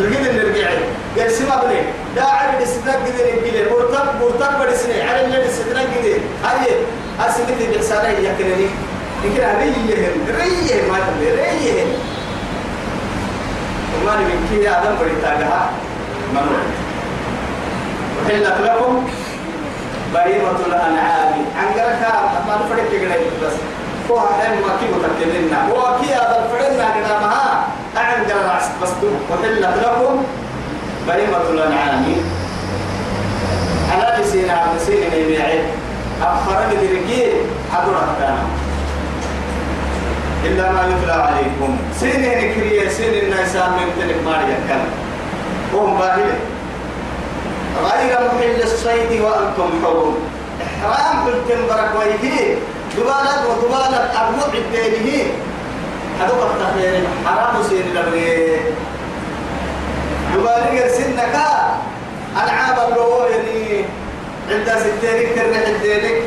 رجل 0.00 0.36
نرجعي 0.36 0.78
قال 1.18 1.30
سما 1.30 1.56
بني 1.64 1.80
لا 2.16 2.24
عرب 2.24 2.60
السنة 2.62 2.92
قد 2.92 3.14
نقلي 3.14 3.70
مرتب 3.70 4.06
مرتب 4.20 4.60
بدي 4.60 4.76
سنة 4.76 5.10
على 5.10 5.24
اللي 5.24 5.46
السنة 5.46 5.80
قد 5.80 6.20
هاي 6.44 6.66
أسنتي 7.20 7.66
بحسانة 7.72 8.08
يكنني. 8.08 8.68
يمكن 9.24 9.42
ريهم 9.60 10.26
ريهم 10.38 10.92
ما 10.92 10.98
تبي 10.98 11.30
ريهم. 11.30 11.88
وما 14.02 14.16
من 14.16 14.48
كي 14.50 14.68
آدم 14.70 14.94
بريتاجها 15.00 15.70
منور 16.34 16.66
وحلت 18.18 18.56
لكم 18.64 19.06
بهيمة 20.14 20.58
الأنعام. 20.66 21.32
عنقرك 21.58 22.02
ما 22.48 22.54
نفرق 22.64 22.84
كده 22.92 23.14
بس. 23.42 23.56
هو 24.10 24.18
هم 24.18 24.56
ما 24.66 24.72
كي 24.80 24.86
متكلمنا 24.94 25.68
هو 25.70 25.96
كي 26.00 26.14
الفرنا 26.14 26.86
كده 26.96 27.18
ما 27.20 27.64
أعنقر 27.96 28.54
راس 28.54 28.64
بس 28.82 28.88
وحلت 29.30 29.60
لكم 29.82 30.24
بهيمة 31.08 31.44
الأنعام. 31.50 32.04
على 33.92 34.22
لسين 34.22 34.50
عبد 34.50 34.78
سين 34.86 35.12
يبيعين 35.12 35.64
أخرج 36.22 36.74
درجي 36.76 37.22
حضرت 37.72 38.08
كان 38.20 38.36
إلا 40.46 40.72
ما 40.72 40.82
يتلى 40.90 41.12
عليكم. 41.12 41.76
سين 42.00 42.20
نكرية 42.20 42.88
سين 42.88 43.14
الناس 43.22 43.56
من 43.56 43.88
تلك 44.00 44.18
ماريا 44.24 44.58
كان 44.68 44.84
هم 45.74 45.98
باهلة 45.98 46.38
غير 47.84 48.18
محل 48.34 48.62
الصيد 48.62 49.20
وأنتم 49.20 49.70
حرم. 49.84 50.14
إحرام 50.66 51.26
قلتم 51.26 51.60
برك 51.68 51.90
ويهي 51.98 52.54
دبالة 52.96 53.34
ودبالة 53.48 54.00
أبوع 54.20 54.48
الدينه 54.54 55.24
هذا 56.20 56.32
التخير 56.32 57.04
حرام 57.26 57.62
سين 57.68 57.86
لبني 57.94 58.56
دبالة 60.34 60.88
سنك. 60.88 61.36
ألعاب 62.42 62.78
اللي 62.88 63.30
يعني. 63.30 63.84
عند 64.50 64.68
ستينك 64.78 65.34
كرنا 65.34 65.56
عندك 65.56 66.22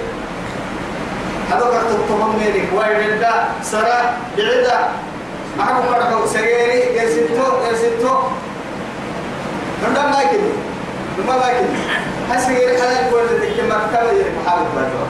قد 1.51 1.60
تطمن 1.60 2.36
منك 2.39 2.70
وين 2.77 3.22
سرا 3.62 4.18
بعدا 4.38 4.79
معكم 5.58 5.82
فرقوا 5.94 6.27
سريري 6.27 6.98
يرسلتو 6.98 7.48
يرسلتو 7.68 8.13
دم 9.84 10.12
ما 10.12 10.22
يكني 10.22 10.51
ما 11.27 11.38
ما 11.38 11.48
يكني 11.51 11.79
هسيري 12.32 12.77
حلال 12.82 13.08
يقول 13.08 13.24
لك 13.27 13.63
مكتبة 13.63 14.12
يرك 14.12 14.34
محل 14.46 14.63
بردو 14.75 15.03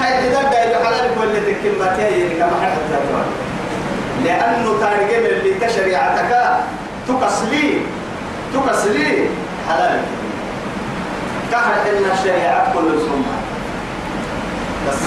هاي 0.00 0.28
كده 0.28 0.42
داير 0.42 0.84
حلال 0.84 1.04
يقول 1.12 1.34
لك 1.34 1.78
ما 1.80 1.96
تيجي 1.96 2.28
لك 2.28 2.42
محل 2.42 2.76
بردو 2.90 3.34
لأنه 4.24 4.80
تارجم 4.80 5.26
اللي 5.26 5.54
كشريعتك 5.54 6.32
تكسلي 7.08 7.80
تكسلي 8.54 9.28
حلال. 9.68 10.00
كهر 11.50 11.74
إن 11.90 12.10
الشريعة 12.18 12.72
كل 12.74 12.88
سنة. 13.00 13.43
بس. 14.88 15.02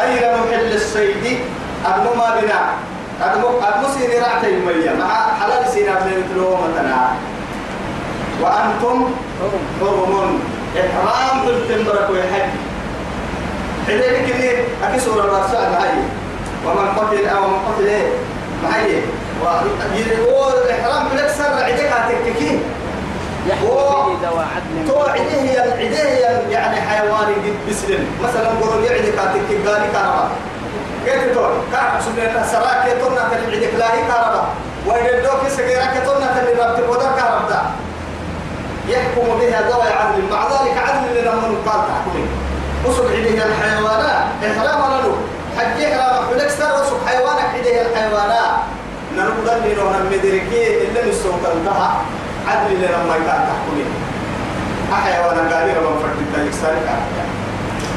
غير 0.00 0.34
محل 0.34 0.72
الصيد 0.74 1.38
أبنو 1.86 2.14
ما 2.14 2.40
بنا. 2.40 2.60
أبنو 3.22 3.48
أبنو 3.48 3.88
سيني 3.98 4.18
رعت 4.18 4.44
المية. 4.44 4.90
مع 4.98 5.34
حلال 5.40 5.68
سينا 5.72 5.94
بن 5.94 6.10
مثلو 6.10 6.56
مثلا. 6.56 7.00
وأنتم 8.42 9.10
حرم 9.80 10.40
إحرام 10.80 11.46
بالتمبرك 11.46 12.10
ويحج 12.10 12.50
حديك 13.86 14.34
إني 14.34 14.50
أكي 14.84 15.00
سورة 15.00 15.24
الرسول 15.24 15.72
معي. 15.72 16.02
ومن 16.66 16.88
قتل 16.98 17.28
أو 17.28 17.48
من 17.48 17.58
قتل 17.68 17.86
إيه؟ 17.86 18.08
معي. 18.64 19.02
وإحرام 19.42 21.08
بلك 21.08 21.28
سر 21.38 21.64
عدك 21.64 21.92
هتككين 21.92 22.62
توعديه 24.86 25.60
عديه 25.60 26.50
يعني 26.50 26.79
حيواني 27.00 27.34
قد 27.34 27.56
بسلم 27.68 28.06
مثلا 28.24 28.48
قولوا 28.60 28.84
يعدك 28.84 29.18
هتكك 29.18 29.68
قالي 29.68 29.88
كهرباء. 29.92 30.30
كيف 31.04 31.32
تقول؟ 31.32 31.52
كعب 31.72 32.00
سبحانه 32.06 32.46
سراك 32.52 32.82
يطلنا 32.92 33.28
في 33.28 33.36
العدك 33.36 33.74
لا 33.78 33.94
هي 33.94 34.00
كهرباء. 34.08 34.46
ويدوك 34.86 35.42
سجيرك 35.56 35.94
تنا 36.06 36.28
تلي 36.36 36.52
ربت 36.60 36.88
ودك 36.88 37.18
ربتا 37.32 37.60
يحكم 38.88 39.26
بها 39.40 39.60
ذوي 39.70 39.90
عدل. 39.98 40.22
مع 40.30 40.42
ذلك 40.52 40.76
عدل 40.88 41.24
لما 41.24 41.48
قال 41.66 41.80
تحكمي 41.88 42.24
وصل 42.84 43.06
عليه 43.06 43.42
الحيوانات. 43.48 44.24
إحرام 44.46 44.80
له 44.92 45.16
حج 45.56 45.76
إحرام. 45.84 46.24
حلك 46.28 46.50
سر 46.50 46.72
وصل 46.80 46.96
حيوانك 47.06 47.50
عليه 47.54 47.82
الحيوانات. 47.82 48.52
نرد 49.16 49.48
لي 49.64 49.74
نونا 49.74 49.98
مدركي 49.98 50.62
إلا 50.84 51.08
نسوك 51.08 51.42
انتهى 51.56 51.88
عدل 52.48 52.82
لما 52.82 53.12
قال 53.12 53.40
تحكمي 53.48 53.84
أحيوانا 54.92 55.56
قال 55.56 55.66
لي 55.66 55.72
ربما 55.72 55.98
فرد 56.02 56.18
التايك 56.20 56.52
سارك 56.52 56.88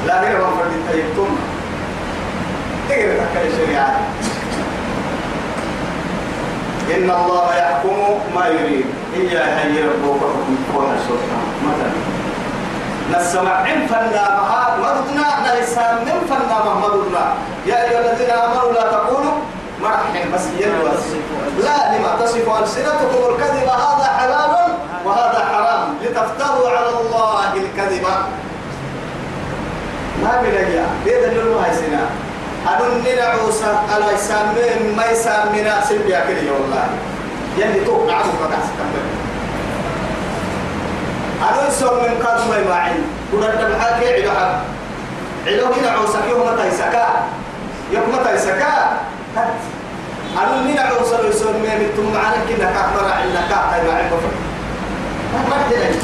لا 0.08 0.22
غير 0.22 0.40
ربما 0.40 0.56
فرد 0.58 0.72
التايك 0.74 1.06
ثم 1.16 1.34
تقدر 2.90 3.18
تحكي 3.18 3.48
الشريعة 3.48 4.00
إن 6.96 7.10
الله 7.10 7.56
يحكم 7.56 7.98
ما 8.36 8.48
يريد. 8.48 8.86
إياه 9.16 9.64
هي 9.64 9.84
ربك 9.84 10.20
حكم 10.20 10.94
السلطان 10.96 11.46
مثلا. 11.66 11.92
نسمع 13.14 13.52
عن 13.52 13.88
فنا 13.88 14.26
مها 14.42 14.78
مردنا 14.78 15.56
نلسان 15.56 15.96
من 16.06 16.28
فنا 16.30 16.58
مردنا. 16.82 17.34
يا 17.66 17.84
أيها 17.84 18.00
الذين 18.00 18.30
آمنوا 18.30 18.74
لا 18.74 18.92
تقولوا. 18.92 19.38
مرحب 19.84 20.32
بس 20.34 20.46
يلوس 20.60 21.06
لا 21.64 21.98
لما 21.98 22.16
تصف 22.22 22.62
ألسنتكم 22.62 23.22
الكذب 23.30 23.68
هذا 23.68 24.08
حلال 24.18 24.63
وهذا 25.14 25.46
حرام 25.52 25.96
لتفتروا 26.02 26.70
على 26.70 26.90
الله 26.90 27.54
الكذب. 27.54 28.06
ما 30.24 30.42
بلقيا 30.42 30.86
بيد 31.06 31.24
اللي 31.24 31.56
هاي 31.62 31.74
سنة؟ 31.76 32.10
أدن 32.68 33.04
نعوسا 33.18 33.72
على 33.94 34.14
يسامين 34.14 34.96
ما 34.98 35.06
يسامينا 35.06 35.82
سلبيا 35.86 36.20
كده 36.20 36.52
والله. 36.54 36.86
يلي 37.58 37.86
توقع 37.86 38.14
نعم 38.14 38.24
فتح 38.24 38.60
سكمل 38.68 39.06
أدن 41.50 41.72
سوم 41.72 41.94
من 41.94 42.26
قد 42.26 42.50
ما 42.50 42.58
يباعين. 42.58 43.04
كنا 43.32 43.54
الدبحات 43.54 44.04
يعيدو 44.04 44.32
حق. 44.32 44.56
عيدو 45.48 45.66
هنا 45.66 45.90
عوسا 45.92 46.20
يوم 46.30 46.42
متى 46.48 46.68
يسكا 46.68 47.08
يوم 47.92 48.04
متى 48.16 48.36
يسكا 48.36 48.74
أدن 50.38 50.76
نعوسا 50.76 51.28
يسوم 51.28 51.54
من 51.54 51.94
ثم 51.98 52.14
معنا 52.14 52.40
كنا 52.50 52.72
كأكبر 52.72 53.06
عنا 53.12 53.42
كأكبر 53.50 53.92
عنا 53.92 54.10
كأكبر 54.10 54.34
ما 55.34 55.56
قد 55.64 55.96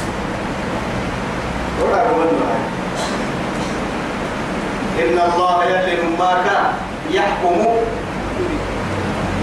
ولا 1.83 2.03
كمان 2.03 2.29
إن 4.99 5.17
الله 5.27 5.65
يلي 5.65 5.95
ما 6.19 6.31
كان 6.45 6.65
يحكم. 7.11 7.57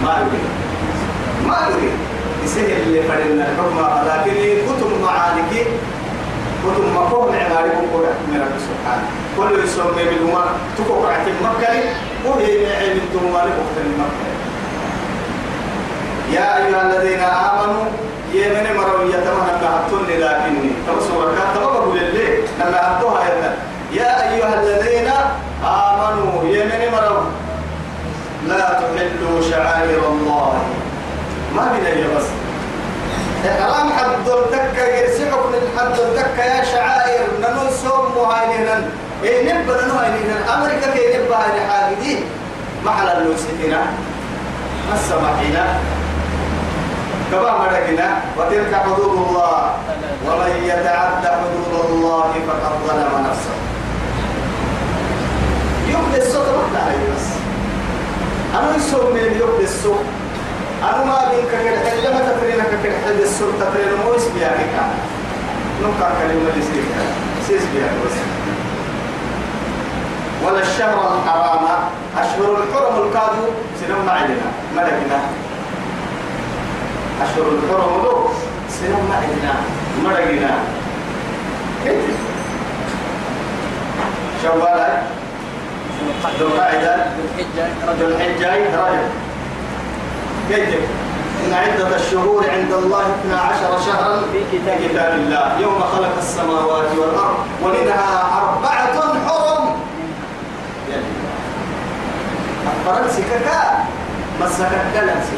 ما 0.04 0.12
يريد 0.20 0.48
ما 1.46 1.58
يريد 1.70 1.96
يسهل 2.44 2.82
اللي 2.82 3.02
فلنا 3.02 3.44
الحكم. 3.48 3.78
لكن 4.08 4.34
كتب 4.66 4.90
معانك 5.02 5.52
كتب 6.64 6.84
مقوم 6.94 7.28
عماركم 7.34 7.84
قول 7.92 8.06
من 8.28 8.40
رب 8.40 8.56
سبحانه. 8.68 9.06
كل 9.36 9.64
يسمى 9.64 10.04
بالهما. 10.04 10.44
تكوك 10.78 11.06
عتم 11.06 11.36
مكة. 11.42 11.74
وهي 12.26 12.58
من 12.92 13.00
الدموان 13.04 13.48
وقت 13.58 13.76
المكة. 13.86 14.26
يا 16.32 16.46
أيها 16.56 16.82
الذين 16.82 17.20
آمنوا 17.20 17.84
يمن 18.32 18.76
مروا 18.76 19.04
يتمنى 19.04 19.50
أن 19.50 20.06
لكني 20.08 20.70
تبصر 20.86 21.24
كان 21.36 21.48
تبقى 21.54 21.86
لله 21.94 22.42
لما 22.60 22.98
أتوها 22.98 23.54
يا 23.92 24.32
أيها 24.32 24.62
الذين 24.62 25.10
آمنوا 25.64 26.44
يمن 26.44 26.92
مروا 26.92 27.24
لا 28.48 28.80
تحلوا 28.80 29.50
شعائر 29.50 30.02
الله. 30.08 30.52
ما 31.54 31.62
بنا 31.72 32.18
بس. 32.18 32.26
حرام 33.60 33.92
حد 33.92 34.28
الدكة 34.28 34.84
يرسحك 34.84 35.46
من 35.46 35.62
حد 35.78 35.98
الدكة 35.98 36.44
يا 36.44 36.64
شعائر. 36.64 37.26
ننو 37.40 37.70
سوم 37.82 38.12
مهاينين. 38.16 38.68
إيه 39.24 39.42
نبى 39.42 39.72
ننو 39.72 39.94
هاينين 39.94 40.30
أمريكا 40.54 40.90
كي 40.94 41.18
نبى 41.18 41.34
هاي 41.34 41.60
حاجدين 41.70 42.24
محل 42.84 43.08
اللوسينا 43.08 43.82
السماحينا. 44.94 45.95
كما 47.32 47.58
مرقنا 47.58 48.08
وتلك 48.36 48.74
حدود 48.74 49.12
الله. 49.28 49.74
ومن 50.26 50.52
يتعدى 50.64 51.28
حدود 51.28 51.72
الله 51.90 52.32
فقد 52.48 52.72
ظلم 52.86 53.26
نفسه. 53.28 53.56
يبدي 55.88 56.18
الصوت 56.22 56.46
ما 56.72 56.80
عليه 56.86 57.06
بس. 57.14 57.28
أنا 58.54 58.76
يسوق 58.76 59.12
من 59.12 59.20
يبدي 59.20 59.64
الصوت. 59.64 60.04
أنا 60.82 61.04
ما 61.04 61.30
بين 61.30 61.44
كده 61.52 61.78
حتى 61.90 62.08
ما 62.14 62.32
تفرينا 62.32 62.64
كده 62.82 62.96
حد 63.06 63.20
الصوت 63.22 63.54
تفرينا 63.60 64.04
مو 64.04 64.16
اسمي 64.16 64.40
يعني 64.40 64.64
كان. 64.74 64.90
نقطع 65.82 66.08
كلمة 66.08 66.50
اللي 66.50 66.62
سير 66.62 66.84
سيس 67.46 67.62
بيها 67.74 67.90
بس. 68.04 68.16
ولا 70.44 70.60
الشهر 70.62 70.98
الحرام. 71.16 71.64
أشهر 72.18 72.56
الحرم 72.62 73.06
الكادو 73.06 73.46
سنم 73.80 74.06
معدنا 74.06 74.48
ملكنا. 74.76 75.20
أشهر 77.22 77.46
الحرم 77.48 77.92
له 78.04 78.28
سنم 78.68 79.02
معدنا 79.10 79.54
ملكنا 80.04 80.52
شوال 84.42 84.80
ذو 86.40 86.46
القعدة 86.46 86.94
ذو 88.00 88.06
الحجة 88.06 88.48
رجب. 88.48 89.08
كيف 90.48 90.80
إن 91.46 91.52
عدة 91.54 91.96
الشهور 91.96 92.44
عند 92.50 92.72
الله 92.72 93.04
12 93.24 93.86
شهرا 93.86 94.20
في 94.32 94.58
كتاب 94.58 95.12
الله. 95.14 95.58
يوم 95.60 95.80
خلق 95.80 96.14
السماوات 96.18 96.90
والأرض 96.98 97.38
ومنها 97.62 98.40
أربعة 98.42 98.96
حرم. 99.26 99.64
فرنسي 102.86 103.22
كاكا 103.22 103.84
مسكت 104.40 104.84
كلنسي 104.94 105.36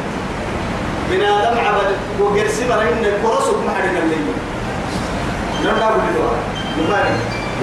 من 1.11 1.21
آدم 1.21 1.59
عبد 1.59 1.97
وقرسي 2.21 2.69
مرين 2.69 3.05
الكرس 3.05 3.47
ومحرق 3.49 3.95
الليل 4.03 4.27
نرنا 5.65 5.91
بلدوها 5.91 6.39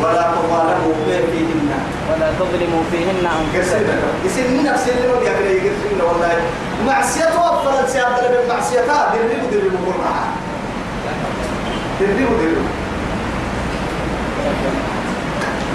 ولا 0.02 0.22
تظالموا 0.36 0.94
فيهن. 1.06 1.70
ولا 2.10 2.32
تظلموا 2.40 2.84
فيهن 2.92 3.28
أنفسكم. 3.40 4.00
يسن 4.26 4.64
نفس 4.64 4.90
اللي 4.90 5.08
ما 5.08 5.20
بيقدر 5.20 5.46
يقرسين 5.46 6.02
والله. 6.08 6.42
معصية 6.88 7.26
وفرت 7.26 7.90
سيادة 7.90 8.28
بالمعصية 8.30 8.80
دربوا 8.82 9.50
دربوا 9.52 9.94
معها 10.04 10.28
دربوا 12.00 12.38
دربوا 12.42 12.70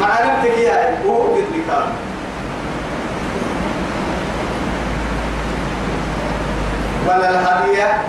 مع 0.00 0.08
نفسك 0.08 0.58
يا 0.58 0.98
وهو 1.06 1.34
قد 1.34 1.44
بكام 1.54 1.88
ولا 7.08 7.30
الهدية. 7.30 8.02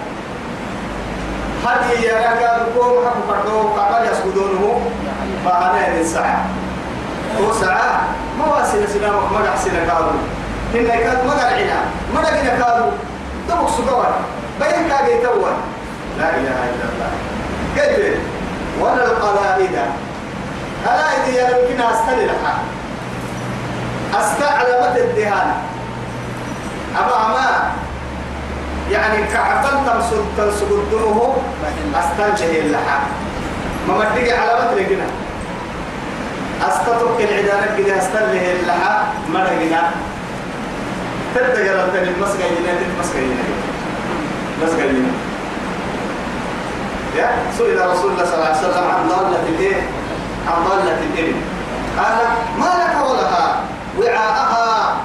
هدية 1.65 2.13
لك 2.19 2.41
بكم 2.75 2.91
حق 3.05 3.17
فردو 3.27 3.57
قبل 3.69 4.07
يسكدونه 4.11 4.91
فأنا 5.45 5.89
من 5.89 6.03
ساعة. 6.03 6.45
ما 8.39 8.45
واسنا 8.45 8.87
سلامك 8.87 9.31
ما 9.31 9.39
قحسنا 9.49 9.85
كادو. 9.85 10.15
إن 10.75 10.87
كاد 10.87 11.25
ما 11.25 11.33
قرعنا 11.33 11.79
ما 12.15 12.19
لقينا 12.19 12.53
كادو. 12.59 12.85
دمك 13.49 13.69
سكوان 13.69 14.13
بين 14.59 14.89
كاجي 14.89 15.15
توا. 15.23 15.51
لا 16.19 16.29
إله 16.29 16.57
إلا 16.71 16.85
الله. 16.91 17.11
كيف؟ 17.75 18.17
ولا 18.81 19.03
القلائد. 19.05 19.75
قلائد 20.85 21.25
يمكن 21.27 21.81
أستل 21.81 22.27
لها 22.27 22.55
أستعلمت 24.19 24.97
الدهان. 24.97 25.49
أما 26.99 27.27
ما 27.27 27.71
يعني 28.91 29.23
كعبان 29.33 29.85
تمسد 29.85 30.25
تنسب 30.37 30.71
الدروه 30.71 31.37
أستنجه 31.95 32.59
اللحا 32.59 32.99
ما 33.87 33.93
مدقي 33.97 34.31
على 34.31 34.51
مدري 34.71 34.85
قنا 34.85 35.05
أستطرق 36.67 37.17
العدانة 37.19 37.77
كده 37.77 37.97
أستنجه 37.97 38.51
اللحا 38.61 39.03
مرقنا 39.33 39.91
تبدأ 41.35 41.71
قرأت 41.71 41.95
المسكة 41.95 42.39
جنة 42.39 42.79
المسكة 42.95 43.19
جنة 43.19 43.43
مسكة 44.63 44.85
جنة 44.85 45.11
يا 47.17 47.29
سئل 47.57 47.91
رسول 47.91 48.11
الله 48.11 48.25
صلى 48.25 48.33
الله 48.35 48.45
عليه 48.45 48.57
وسلم 48.59 48.83
عن 48.95 49.07
ضالة 49.09 49.43
الإيه؟ 49.49 49.75
عن 50.47 50.63
ضالة 50.69 50.97
الابن 51.13 51.35
قال 51.97 52.15
ما 52.59 52.65
لك 52.83 53.09
ولها؟ 53.09 53.55
وعاءها. 53.99 54.97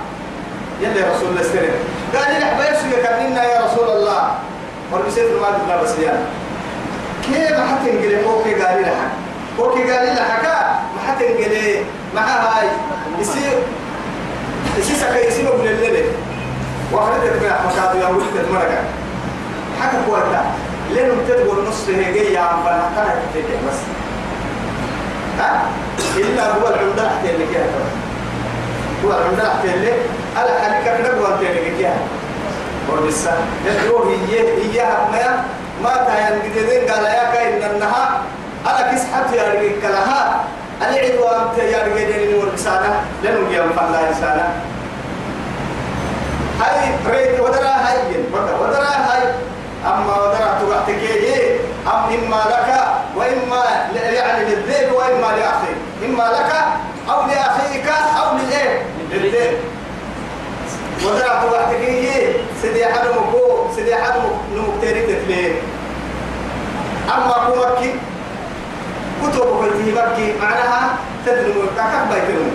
يلي 0.81 1.01
رسول 1.01 1.29
الله 1.31 1.41
استلم 1.41 1.75
قال 2.17 2.35
لي 2.41 2.47
حبايب 2.47 2.75
سوى 2.75 3.03
كرننا 3.03 3.45
يا 3.45 3.61
رسول 3.67 3.89
الله. 3.97 4.35
والبسيط 4.93 5.25
ما 5.43 5.59
تبلا 5.59 5.83
بس 5.83 5.99
يا. 5.99 6.27
كيف 7.25 7.53
حتى 7.61 7.93
نقلي 7.93 8.25
أوكي 8.25 8.55
قال 8.55 8.77
لي 8.77 8.83
لحك 8.83 9.11
أوكي 9.59 9.83
قال 9.93 10.07
لي 10.07 10.13
لحك 10.15 10.45
ما 10.45 11.13
حتى 11.13 11.25
نقلي 11.29 11.85
مع 12.15 12.23
هاي. 12.23 12.69
يصير 13.21 13.59
يصير 14.79 14.97
سكا 14.97 15.27
يصير 15.29 15.55
ابن 15.55 15.67
الليل 15.67 16.05
واخرتك 16.93 17.33
بقى 17.43 17.59
مكادو 17.67 17.99
يا 17.99 18.07
ولد 18.09 18.37
المرقة 18.49 18.79
حكى 19.83 19.97
كويتا 20.11 20.45
لأنه 20.95 21.15
تدور 21.29 21.65
نص 21.69 21.89
هي 21.89 22.33
يا 22.35 22.41
عم 22.41 22.65
فأنا 22.65 22.91
كان 22.97 23.07
تتجه 23.35 23.69
بس. 23.69 23.79
ها؟ 25.39 25.63
إلا 26.17 26.53
هو 26.53 26.69
العمدة 26.69 27.11
اللي 27.25 27.47
كده 27.55 27.65
هو 29.05 29.11
حتى 29.13 29.75
اللي 29.75 29.93
ألا 30.37 30.61
حالك 30.63 30.99
كده 30.99 31.19
هو 31.19 31.27
اللي 31.27 31.71
كده 31.79 31.91
ولسه 32.93 33.33
يدعو 33.67 34.05
هي 34.09 34.41
هي 34.41 34.85
ما 35.13 35.45
ما 35.83 35.91
تاين 36.07 36.39
جديدين 36.45 36.91
قال 36.91 37.05
يا 37.05 37.31
كاين 37.35 37.71
النها 37.71 38.23
أنا 38.67 38.91
كيس 38.91 39.03
حتى 39.15 39.37
يا 39.37 39.81
كلها 39.81 40.45
أنا 40.83 40.97
عيد 40.97 41.15
وأنت 41.21 41.59
يا 41.59 41.79
رجال 41.87 42.35
ورسالة 42.35 43.01
لأنه 43.23 43.51
يوم 43.51 43.73
فلا 43.73 44.11
رسالة 44.11 44.49
هاي 46.61 46.89
ريد 47.07 47.41
ودرا 47.41 47.69
هاي 47.69 47.99
ودرا 48.61 48.85
هاي 48.85 49.23
أما 49.87 50.17
ودرا 50.17 50.59
توقعتك 50.61 51.03
إيه 51.03 51.59
أم 51.87 52.15
إما 52.15 52.43
لك 52.51 52.85
وإما 53.17 53.63
يعني 53.95 54.45
للذئب 54.45 54.93
وإما 54.93 55.27
لأخيك 55.37 55.77
إما 56.05 56.23
لك 56.23 56.53
أو 57.09 57.27
لأخيك 57.27 57.87
أو 58.19 58.37
للإيه 58.39 58.83
للذئب 59.13 59.59
ودرا 61.05 61.41
توقعتك 61.43 61.81
إيه 61.81 62.33
سيدي 62.63 62.87
أحد 62.87 63.07
مكو 63.09 63.67
سيدي 63.77 63.95
أحد 63.95 64.13
نمكتيري 64.55 65.01
تتلين 65.01 65.55
أما 67.15 67.33
كومكي 67.47 67.91
كتب 69.23 69.41
قلتي 69.43 69.91
بكي 69.91 70.33
معناها 70.43 70.97
تدرم 71.27 71.67
كاكب 71.77 72.09
بيتنم 72.15 72.51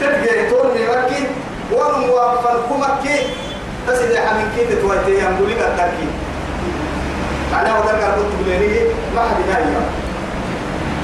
تبقى 0.00 0.50
تورني 0.50 0.82
بكي 0.86 1.26
ونموافن 1.72 2.56
كومكي 2.68 3.16
تسيدي 3.88 4.20
حمين 4.20 4.48
كي 4.56 4.64
تتويتي 4.74 5.24
ينبولي 5.24 5.54
قدركي. 5.54 6.06
معناها 7.52 7.78
ودرك 7.80 8.14
كنت 8.16 8.46
بليني 8.46 8.80
ما 9.14 9.20
حد 9.22 9.52
نايم 9.52 9.74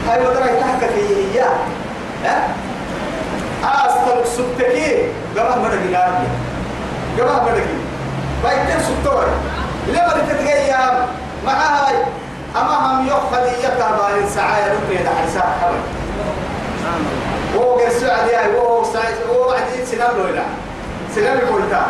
هاي 0.09 0.27
ودرك 0.27 0.61
تحكى 0.61 0.93
في 0.95 1.01
هي 1.39 1.45
ها؟ 2.25 2.49
أستلك 3.65 4.27
سبتكي 4.27 4.97
قبل 5.37 5.61
ما 5.63 5.69
نجي 5.75 5.93
ناري 5.93 6.27
قبل 7.21 7.33
ما 7.33 7.53
نجي 7.53 7.79
بايتر 8.45 8.81
سبتور 8.83 9.25
لما 9.89 10.09
تتغير 10.29 10.75
مع 11.47 11.53
هاي 11.53 11.95
أما 12.57 12.77
هم 13.01 13.07
يخلي 13.07 13.53
يكبر 13.65 14.29
سعايا 14.35 14.75
ركني 14.75 15.03
ده 15.05 15.11
حساب 15.11 15.43
حبل 15.63 15.79
هو 17.59 17.75
قصة 17.75 18.13
عليها 18.13 18.57
هو 18.59 18.85
سعيد 18.85 19.17
هو 19.31 19.51
عديد 19.51 19.85
سنام 19.85 20.17
لولا. 20.17 20.43
سنام 21.15 21.39
يقولتا 21.39 21.87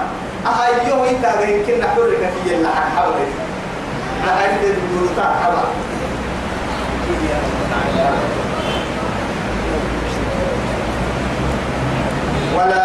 أهاي 0.47 0.89
يوم 0.89 1.03
إنت 1.05 1.25
يمكن 1.49 1.81
نحرك 1.81 2.31
في 2.45 2.55
اللحن 2.55 2.97
حبل 2.97 3.27
لحن 4.27 4.65
الدولتا 4.65 5.35
حبل 5.45 5.69
ولا 12.57 12.85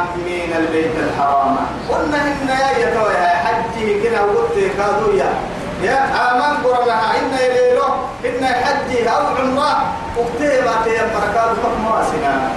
آمين 0.00 0.50
البيت 0.56 0.94
الحرام. 1.06 1.56
قلنا 1.90 2.16
إن 2.16 2.48
يا 2.48 2.88
يتوى 2.88 3.14
حجه 3.44 3.86
كنا 4.02 4.20
وقت 4.22 4.54
كادوا 4.76 5.12
يا 5.14 5.30
يا 5.82 5.98
آمان 6.32 6.56
قرنها 6.64 7.18
إن 7.18 7.30
يليلو 7.44 7.84
إن 8.24 8.44
حجه 8.46 9.08
أو 9.10 9.26
عمرة 9.26 9.92
وقته 10.16 10.52
ما 10.64 10.74
تيم 10.84 11.06
بركات 11.14 11.50
ما 11.84 12.04
سنا 12.10 12.50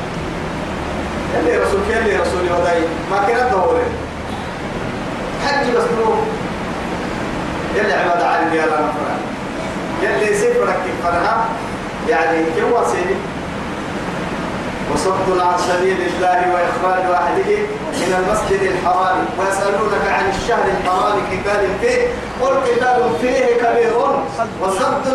اللي 1.40 1.58
رسول 1.58 1.80
اللي 1.98 2.16
رسول 2.16 2.44
وداي 2.60 2.82
ما 3.12 3.18
كنا 3.28 3.50
دوري 3.52 3.84
حج 5.46 5.66
بس 5.76 5.84
نو. 5.84 6.14
يلي 7.76 7.94
عباد 7.94 8.22
عن 8.22 8.52
ديالا 8.52 8.66
نفرا 8.82 9.16
يلي 10.04 10.36
سيفرك 10.38 10.76
كفرها 10.86 11.46
يعني 12.10 12.38
كم 12.44 12.72
سيدي 12.92 13.16
وصد 14.92 15.28
عن 15.40 15.58
سبيل 15.58 15.98
الله 16.02 16.40
وإخراج 16.54 17.06
أهله 17.22 17.58
من 18.02 18.12
المسجد 18.20 18.62
الحرام 18.72 19.18
ويسألونك 19.40 20.04
عن 20.08 20.26
الشهر 20.36 20.66
الحرام 20.78 21.16
قتال 21.32 21.68
فيه 21.82 22.08
قل 22.42 22.54
قتال 22.68 23.02
فيه 23.22 23.46
كبير 23.62 23.94
وصد؟ 24.62 25.08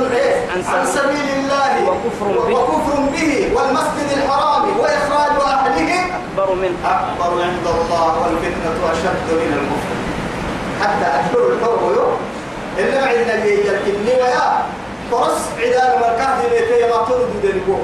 عن 0.52 0.86
سبيل 0.86 1.28
الله 1.38 1.90
وكفر 1.90 3.00
به. 3.12 3.48
والمسجد 3.54 4.08
الحرام 4.16 4.78
وإخراج 4.78 5.30
أهله. 5.46 5.92
أكبر 6.18 6.54
منه. 6.54 6.76
أكبر 6.84 7.42
عند 7.42 7.66
الله 7.66 8.22
والفتنة 8.22 8.76
أشد 8.92 9.28
من 9.30 9.52
الكفر 9.60 9.94
حتى 10.82 11.06
أكبر 11.20 11.52
الحرب 11.52 11.82
يو 11.96 12.06
إلا 12.78 13.02
عندنا 13.06 13.34
اللي 13.34 13.52
يجركني 13.60 14.22
ويا 14.22 14.62
فرس 15.10 15.40
عدان 15.58 16.00
مركز 16.00 16.50
بيتي 16.50 16.82
ما 16.90 16.96
ترد 17.08 17.32
دنبوه 17.42 17.80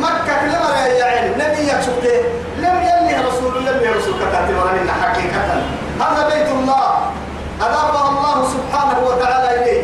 مكة 0.00 0.46
لما 0.46 0.86
يا 0.86 1.04
عين 1.04 1.32
نبي 1.32 1.62
يكشفته 1.72 2.18
لم 2.58 2.76
يلي 2.88 3.28
رسول 3.28 3.66
لم 3.66 3.78
يرسل 3.82 4.12
كتاتي 4.20 4.54
ورمنا 4.54 4.92
حقيقة. 5.02 5.62
هذا 6.00 6.28
بيت 6.28 6.48
الله. 6.48 7.12
أضافه 7.60 8.08
الله 8.08 8.48
سبحانه 8.54 8.98
وتعالى 9.08 9.62
إليه. 9.62 9.82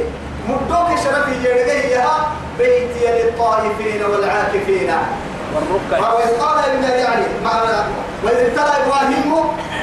مدوك 0.48 0.98
شرفي 1.04 1.42
جرقيها 1.42 2.32
بيتي 2.58 3.22
للطائفين 3.22 4.04
والعاكفين. 4.04 4.90
والركع 5.54 6.12
وإذ 6.12 6.40
قال 6.40 6.84
يعني. 6.84 7.26
معنى 7.44 7.78
وإذ 8.24 8.36
ابتلى 8.36 8.72
إبراهيم 8.86 9.34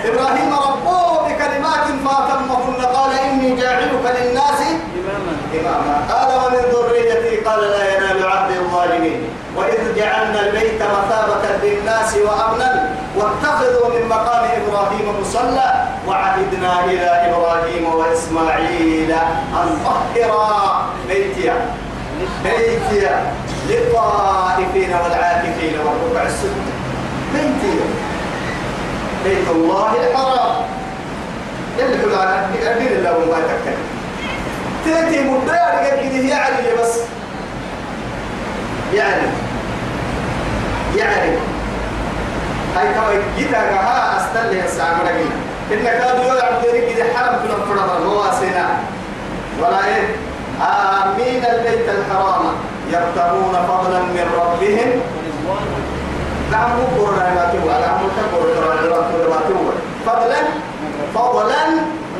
إبراهيم 0.05 0.53
ربه 0.53 1.21
بكلمات 1.27 1.85
فأتمهن. 2.05 2.85
قال 2.95 3.19
إني 3.19 3.55
جاعلك 3.55 4.03
للناس 4.17 4.61
إماما. 4.97 5.33
إماما 5.59 5.95
قال 6.09 6.29
ومن 6.37 6.63
ذريتي 6.73 7.35
قال 7.37 7.61
لا 7.61 7.97
ينال 7.97 8.25
عهد 8.27 8.51
الظالمين. 8.51 9.30
وإذ 10.21 10.33
جعلنا 10.33 10.47
البيت 10.47 10.81
مثابة 10.81 11.43
للناس 11.63 12.15
وأمنا 12.15 12.89
واتخذوا 13.17 13.89
من 13.89 14.09
مقام 14.09 14.43
إبراهيم 14.61 15.21
مصلى. 15.21 15.87
وعهدنا 16.07 16.85
إلى 16.85 17.29
إبراهيم 17.29 17.85
وإسماعيل 17.95 19.11
أن 19.11 19.79
طهرا 19.85 20.85
بيتي. 21.07 21.51
بيتي 22.43 23.09
للطائفين 23.69 24.93
والعاكفين 25.03 25.75
والركع 25.85 26.27
السجود 26.27 26.67
بيتي. 27.33 27.79
بيت 29.23 29.47
الله 29.51 29.91
الحرام. 29.91 30.55
اللي 31.79 31.97
كل 31.97 32.13
أدين 32.67 32.87
الله 32.87 33.11
ما 33.11 33.37
يتكلم 33.37 33.83
تأتي 34.85 35.19
مدار 35.23 35.71
قد 35.71 36.13
هي 36.13 36.33
علي 36.33 36.81
بس. 36.81 36.97
يعني 38.93 39.27
يعني 40.97 41.31
هاي 42.75 42.93
كما 42.93 43.23
جيتا 43.37 43.57
ها 43.57 44.17
أستنى 44.17 44.65
الساعة 44.65 44.93
مرقنا 44.93 45.35
إن 45.71 45.83
كادوا 45.83 46.23
يوم 46.23 46.41
عبد 46.41 46.65
كده 46.65 47.05
حرم 47.15 47.35
كنا 47.43 47.65
فرنا 47.65 47.99
مواسنا 48.05 48.65
ولا 49.61 49.85
إيه؟ 49.85 50.15
آمين 50.61 51.45
البيت 51.45 51.89
الحرام. 51.89 52.43
يبتغون 52.87 53.55
فضلا 53.67 53.99
من 53.99 54.25
ربهم. 54.41 54.91
نعم 56.51 56.69
بقرنا 56.97 57.33
ما 57.35 57.53
تقول. 57.53 57.71
على 57.71 57.85
عمل 57.85 58.09
تقول. 58.31 59.29
ما 59.29 59.39
تقول. 59.49 59.73
فضلا 60.05 60.41
فضلا 61.15 61.69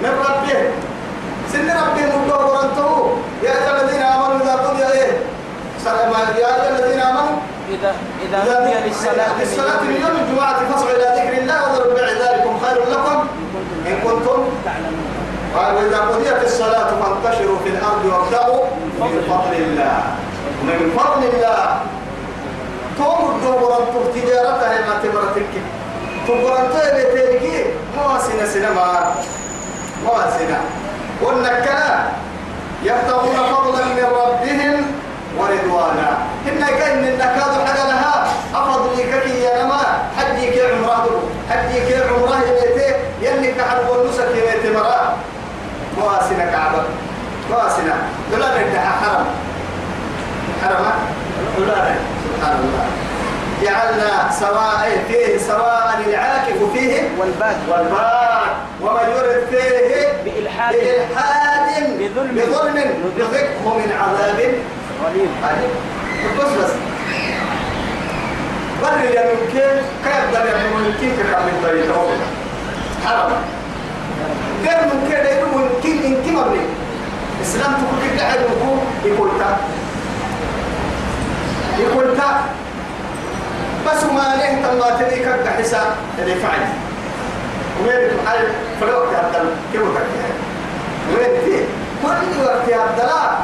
من 0.03 0.13
ربهم. 0.29 0.65
سن 1.53 1.69
ربهم 1.69 2.21
الدور 2.23 2.63
أنتو 2.63 3.10
يا 3.43 3.51
أيها 3.51 3.81
الذين 3.81 4.01
آمنوا 4.01 4.41
إذا 4.43 4.55
قضي 4.55 4.84
إيه 4.84 5.12
يا 6.38 6.47
أيها 6.47 6.79
الذين 6.79 6.99
آمنوا. 6.99 7.38
إذا 7.71 7.95
إذا 8.25 8.38
نودي 8.47 8.88
للصلاة 8.88 9.31
للصلاة 9.39 9.81
من 9.81 9.95
يوم 10.03 10.15
الجمعة 10.21 10.60
فاسعوا 10.69 10.91
إلى 10.91 11.07
ذكر 11.17 11.38
الله 11.41 11.71
وذروا 11.71 11.93
بيع 11.93 12.07
ذلكم 12.07 12.60
خير 12.63 12.79
لكم 12.91 13.27
إن 13.88 13.95
كنتم 14.03 14.39
تعلمون. 14.65 15.12
قال 15.55 15.75
وإذا 15.75 15.97
قضيت 15.97 16.43
الصلاة 16.45 16.89
فانتشروا 17.01 17.57
في 17.63 17.69
الأرض 17.69 18.05
وابتغوا 18.05 18.65
من 18.99 19.23
فضل 19.29 19.53
الله. 19.55 20.03
من 20.63 20.97
فضل 20.97 21.23
الله. 21.34 21.79
توم 22.97 23.36
الدور 23.36 23.77
أنتم 23.79 24.03
تجارتها 24.15 24.88
ما 24.88 24.95
تمرتك 25.03 25.53
تبرنتها 26.27 26.88
بتركي 26.97 27.65
مواسنا 27.97 28.45
سينما. 28.45 29.15
مواسنا 30.05 30.60
والنكلا 31.21 31.99
يبتغون 32.84 33.38
فضلا 33.51 33.86
من 33.86 34.07
ربهم 34.21 34.86
ورضوانا. 35.38 36.31
إن 36.47 36.65
كان 36.80 36.97
النكاد 36.97 37.67
حاجة 37.67 37.88
لها. 37.88 38.27
أفضل 38.56 38.97
لك 38.97 39.25
يا 39.27 39.63
نما 39.63 39.82
حديك 40.17 40.56
يا 40.56 40.75
عمره. 40.75 41.21
حديك 41.49 41.89
يا 41.89 42.04
عمره 42.12 42.38
يبيته 42.47 42.95
يلي 43.21 43.51
كحرب 43.51 43.89
والنسك 43.89 44.27
يبيته 44.36 44.80
مرا. 44.80 45.17
مواسنا 45.97 46.45
كعبة. 46.51 46.84
مواسنا. 47.51 47.95
ولا 48.34 48.47
ندعى 48.47 48.88
حرم. 49.01 49.25
حرم؟ 50.63 50.86
ولا 51.58 51.95
سبحان 52.25 52.58
الله. 52.60 52.86
جعلنا 53.63 54.32
سواء 54.39 55.04
فيه 55.08 55.38
سواء 55.38 55.99
العاكف 56.08 56.73
فيه. 56.73 57.10
والباد. 57.19 57.58
والباد. 57.69 58.51
ومن 58.82 59.10
يرد 59.15 59.47
فيه 59.49 60.08
بإلحاد. 60.25 60.75
بإلحاد. 60.75 61.97
بظلم. 61.99 62.36
بظلم. 62.36 62.77
نذقه 63.17 63.77
من 63.77 63.91
عذاب. 64.01 64.54
أليم 65.08 66.01
بس 66.39 66.51
بس. 66.63 66.71
بر 68.81 69.03
يا 69.13 69.21
ممكن 69.34 69.81
كيف 70.03 70.31
ده 70.34 70.45
يا 70.45 70.55
ممكن 70.73 71.10
كم 71.23 71.67
طريقة 71.67 71.93
حرام. 73.05 73.31
غير 74.65 74.77
ممكن 74.93 75.23
ده 75.23 75.45
ممكن 75.57 76.05
إن 76.05 76.15
كم 76.25 76.38
أبني 76.39 76.62
إسلام 77.43 77.71
تقول 77.73 77.99
لك 78.15 78.19
قاعد 78.21 78.39
يقول 79.05 79.29
تا. 79.39 79.57
يقول 81.79 82.17
تا. 82.17 82.41
بس 83.88 84.03
ما 84.03 84.36
له 84.36 84.62
تما 84.69 84.99
تديك 85.05 85.27
كحساب 85.45 85.95
اللي 86.19 86.36
فعل 86.36 86.60
وين 87.86 88.10
محل 88.25 88.47
فلوك 88.81 89.07
هذا 89.07 89.45
كيف 89.73 89.81
تكيه 89.81 90.34
وين 91.17 91.41
تي 91.45 91.65
كل 92.03 92.43
وقت 92.45 92.69
هذا 92.69 93.38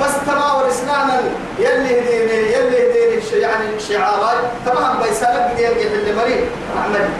بس 0.00 0.14
تماول 0.26 0.70
إسلاما 0.70 1.20
يلي 1.58 2.00
هديني 2.00 2.52
يلي 2.52 2.90
هديني 2.90 3.42
يعني 3.42 3.76
الشعارات 3.76 4.38
تمام 4.66 5.02
بيسالك 5.02 5.50
بدي 5.52 5.62
يلقي 5.64 5.88
في 5.88 6.10
المريض. 6.10 6.46
أحمد 6.78 7.10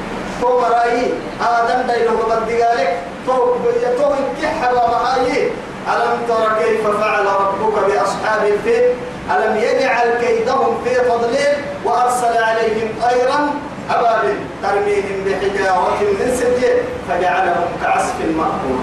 تو 0.41 0.61
مرايي 0.61 1.13
آدم 1.41 1.87
دا 1.87 1.97
يلوه 1.97 2.41
بدي 2.45 2.63
قالك. 2.63 2.99
تو 3.27 3.55
تو 3.99 4.15
انكحها 4.15 4.73
ومحايي 4.73 5.51
ألم 5.89 6.19
تر 6.29 6.63
كيف 6.63 6.87
فعل 7.01 7.27
ربك 7.27 7.85
بأصحاب 7.87 8.47
الفيل؟ 8.47 8.95
ألم 9.31 9.57
يجعل 9.57 10.09
كيدهم 10.21 10.85
في 10.85 10.95
تضليل 10.95 11.55
وأرسل 11.85 12.43
عليهم 12.43 12.89
طيرا 13.03 13.51
أبابل 13.91 14.35
ترميهم 14.63 15.25
بحجارة 15.27 15.99
من 16.01 16.37
سجيل 16.37 16.77
فجعلهم 17.09 17.67
كعصف 17.83 18.15
مأكول. 18.37 18.81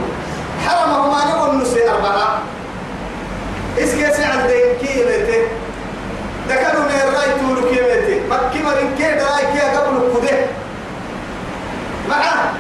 حرمهم 0.66 1.12
ما 1.12 1.26
نقول 1.26 1.62
نسي 1.62 1.90
أربعة. 1.90 2.40
اسكي 3.80 4.14
سعد 4.14 4.48
دين 4.48 4.78
كيلتي 4.82 5.42
من 6.50 7.00
الرأي 7.08 7.40
تولو 7.40 7.70
كيلتي 7.70 8.20
مكي 8.30 8.64
مرين 8.64 8.96
كي 8.98 9.04
دراي 9.04 9.46
كي 9.54 9.60
قبل 9.78 10.28
كده. 10.28 10.38
معه 12.10 12.54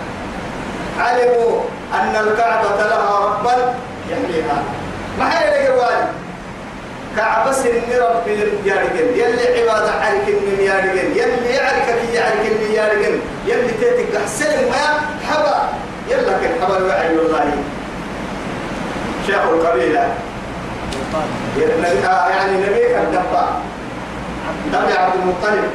علموا 0.99 1.62
أن 1.93 2.15
الكعبة 2.15 2.78
لها 2.78 3.19
ربا 3.25 3.73
يحميها 4.10 4.63
ما 5.19 5.39
هي 5.39 5.67
لقوالي 5.67 6.08
كعبة 7.17 7.51
سن 7.51 7.69
ربي 8.01 8.34
يارجن 8.65 9.08
يلي 9.15 9.62
عبادة 9.62 9.91
عليك 9.91 10.28
من 10.28 10.58
يارجن 10.60 11.12
يلي 11.15 11.56
يعرفك 11.56 12.13
يعرف 12.13 12.71
يارجن 12.73 13.19
يلي 13.47 13.71
تيتك 13.80 14.21
حسن 14.25 14.69
ما 14.69 14.84
حبا. 15.30 15.69
يلا 16.10 16.34
كن 16.38 16.62
حبا 16.62 16.86
وعي 16.86 17.08
الله 17.08 17.51
شيخ 19.28 19.41
القبيلة. 19.41 20.13
يعني 22.30 22.58
نبيك 22.58 22.96
الدبا 22.98 23.48
نبي 24.74 24.94
عبد 24.98 25.16
المطلب. 25.16 25.70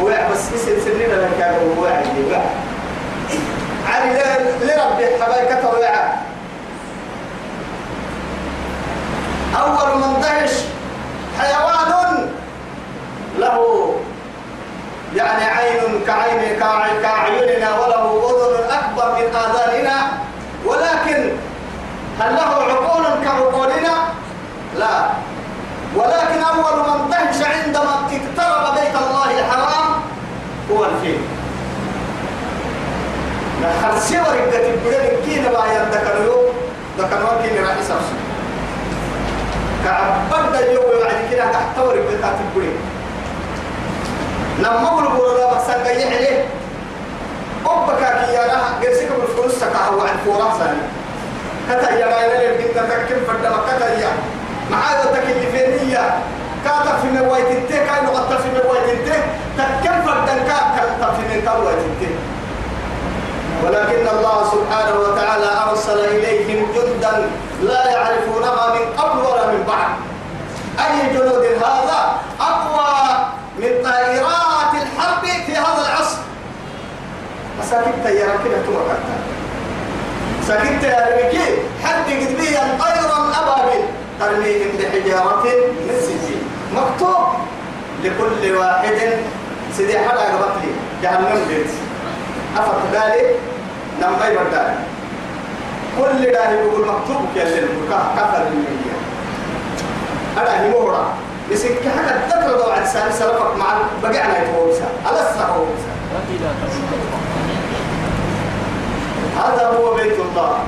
هو 0.00 0.08
بس 0.32 0.52
يصير 0.54 0.80
سنين 0.80 1.10
لك 1.10 1.30
كان 1.38 1.54
هو 1.54 1.82
واحد 1.84 2.06
علي 3.88 4.12
لربي 4.62 5.06
حبايك 5.22 5.62
تويعه 5.62 6.14
أول 9.56 9.98
من 9.98 10.20
دهش 10.22 10.50
حيوان 11.40 12.30
له 13.38 13.94
يعني 15.16 15.44
عين 15.44 16.00
كعين 16.06 16.60
كع- 16.60 17.00
كأعيننا 17.02 17.78
وله 17.78 18.30
أذن 18.30 18.70
أكبر 18.72 19.14
من 19.18 19.36
آذاننا. 19.36 19.96
ولكن 20.66 21.30
هل 22.20 22.34
له 22.34 22.40
عقول 22.72 23.04
كعقولنا؟ 23.24 23.94
لا 24.78 25.08
ولكن 25.96 26.42
أول 26.58 26.78
من 26.78 27.10
دهش 27.10 27.46
عندما 27.46 27.94
اقترب 27.94 28.74
بيت 28.74 28.94
الله 29.02 29.40
الحرام 29.40 30.00
هو 30.70 30.84
الفيل. 30.84 31.18
نحن 33.62 34.00
سوى 34.00 34.18
رقة 34.18 34.70
البلد 34.70 35.18
كينا 35.26 35.48
ما 35.50 35.64
يندكروا 35.74 36.52
ذكروا 36.98 37.42
كينا 37.42 37.60
راح 37.68 37.76
يسافسوا 37.80 38.18
كعبد 39.84 40.54
اليوم 40.54 40.84
بعد 41.04 41.30
كده 41.30 41.52
تحت 41.52 41.78
بتاعت 41.78 42.34
البريد 42.48 42.76
لما 44.58 44.88
أقول 44.88 45.04
بورا 45.04 45.54
بس 45.56 45.70
أنا 45.70 45.84
جاي 45.84 46.04
عليه 46.16 46.44
أبكى 47.66 48.04
كي 48.04 48.34
يرى 48.34 48.60
جالسك 48.82 49.08
بالفلوس 49.20 49.52
سكاه 49.54 50.02
عن 50.02 50.16
فورا 50.24 50.58
ثاني 50.58 50.80
كتا 51.70 51.90
يا 51.90 52.06
راينا 52.06 52.40
اللي 52.42 52.68
بدنا 52.68 52.82
تكلم 52.82 53.24
فرد 53.26 53.42
ما 53.46 53.58
كتا 53.68 53.98
يا 54.00 54.08
معايا 54.70 55.04
تكلفينية 55.04 56.18
كاتا 56.64 56.98
في 57.02 57.08
موايت 57.08 57.46
انت 57.46 57.68
كاي 57.68 58.00
نقطة 58.04 58.36
في 58.36 58.48
موايت 58.48 58.88
انت 58.88 59.08
تكلم 59.58 60.02
فرد 60.06 60.26
كاتا 60.26 61.12
في 61.16 61.22
من 61.22 61.42
كوايت 61.44 61.78
انت 61.78 62.10
ولكن 63.64 64.08
الله 64.08 64.50
سبحانه 64.52 65.00
وتعالى 65.00 65.70
أرسل 65.70 65.98
إليهم 66.04 66.66
جندا 66.74 67.30
لا 67.62 67.90
يعرفونها 67.90 68.74
من 68.74 68.84
قبل 68.98 69.18
ولا 69.18 69.46
من 69.46 69.64
بعد. 69.68 69.90
أي 70.78 71.14
جنود 71.14 71.44
هذا؟ 71.44 72.18
أقوى 72.40 73.26
من 73.58 73.70
طائرات 73.84 74.72
الحرب 74.82 75.24
في 75.46 75.52
هذا 75.52 75.82
العصر. 75.86 76.18
مساكين 77.60 77.92
تيارا 78.04 78.36
كده 78.44 78.58
توقعتها 78.66 79.18
سكنت 80.48 80.82
يا 80.82 81.06
ربكي 81.06 81.46
حد 81.84 82.04
قدبيا 82.04 82.78
طيرا 82.80 83.32
أبابيل. 83.40 83.84
ترميهم 84.20 84.70
بحجارة 84.78 85.42
من 85.86 86.00
سجين 86.00 86.37
مكتوب 86.74 87.26
لكل 88.04 88.56
واحد 88.56 88.94
سيدي 89.76 89.98
حدا 89.98 90.20
قبطلي 90.20 90.70
جهنم 91.02 91.44
بيت 91.48 91.66
أفت 92.56 92.78
ذلك 92.92 93.36
نما 94.02 94.26
يبدأ 94.28 94.74
كل 95.98 96.32
ده 96.32 96.50
يقول 96.50 96.86
مكتوب 96.88 97.26
كيلن 97.34 97.68
كفر 98.16 98.42
المية 98.46 98.98
هذا 100.36 100.60
هي 100.60 100.70
مورا 100.70 101.08
بس 101.52 101.62
كحاجة 101.66 102.20
تذكر 102.30 102.56
دو 102.56 102.70
عن 102.70 102.86
سالي 102.86 103.12
سلفك 103.12 103.56
مع 103.58 103.66
بقعنا 104.02 104.38
يتوبسا 104.42 104.88
وإلى 106.28 106.50
تصدق 106.62 107.08
هذا 109.38 109.66
هو 109.78 109.94
بيت 109.94 110.12
الله. 110.20 110.58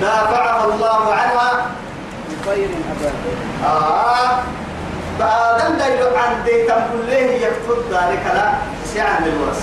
دافعها 0.00 0.64
الله 0.64 1.12
عنها. 1.14 1.66
بخير 2.46 2.68
أبدا 2.68 3.12
آه. 3.66 4.38
فآدم 5.18 5.76
لا 5.76 6.18
عن 6.18 6.44
ديتم 6.44 6.80
كله 6.92 7.16
يكتب 7.16 7.78
ذلك 7.90 8.22
لا 8.34 8.52
سيعن 8.92 9.24
الورس 9.24 9.60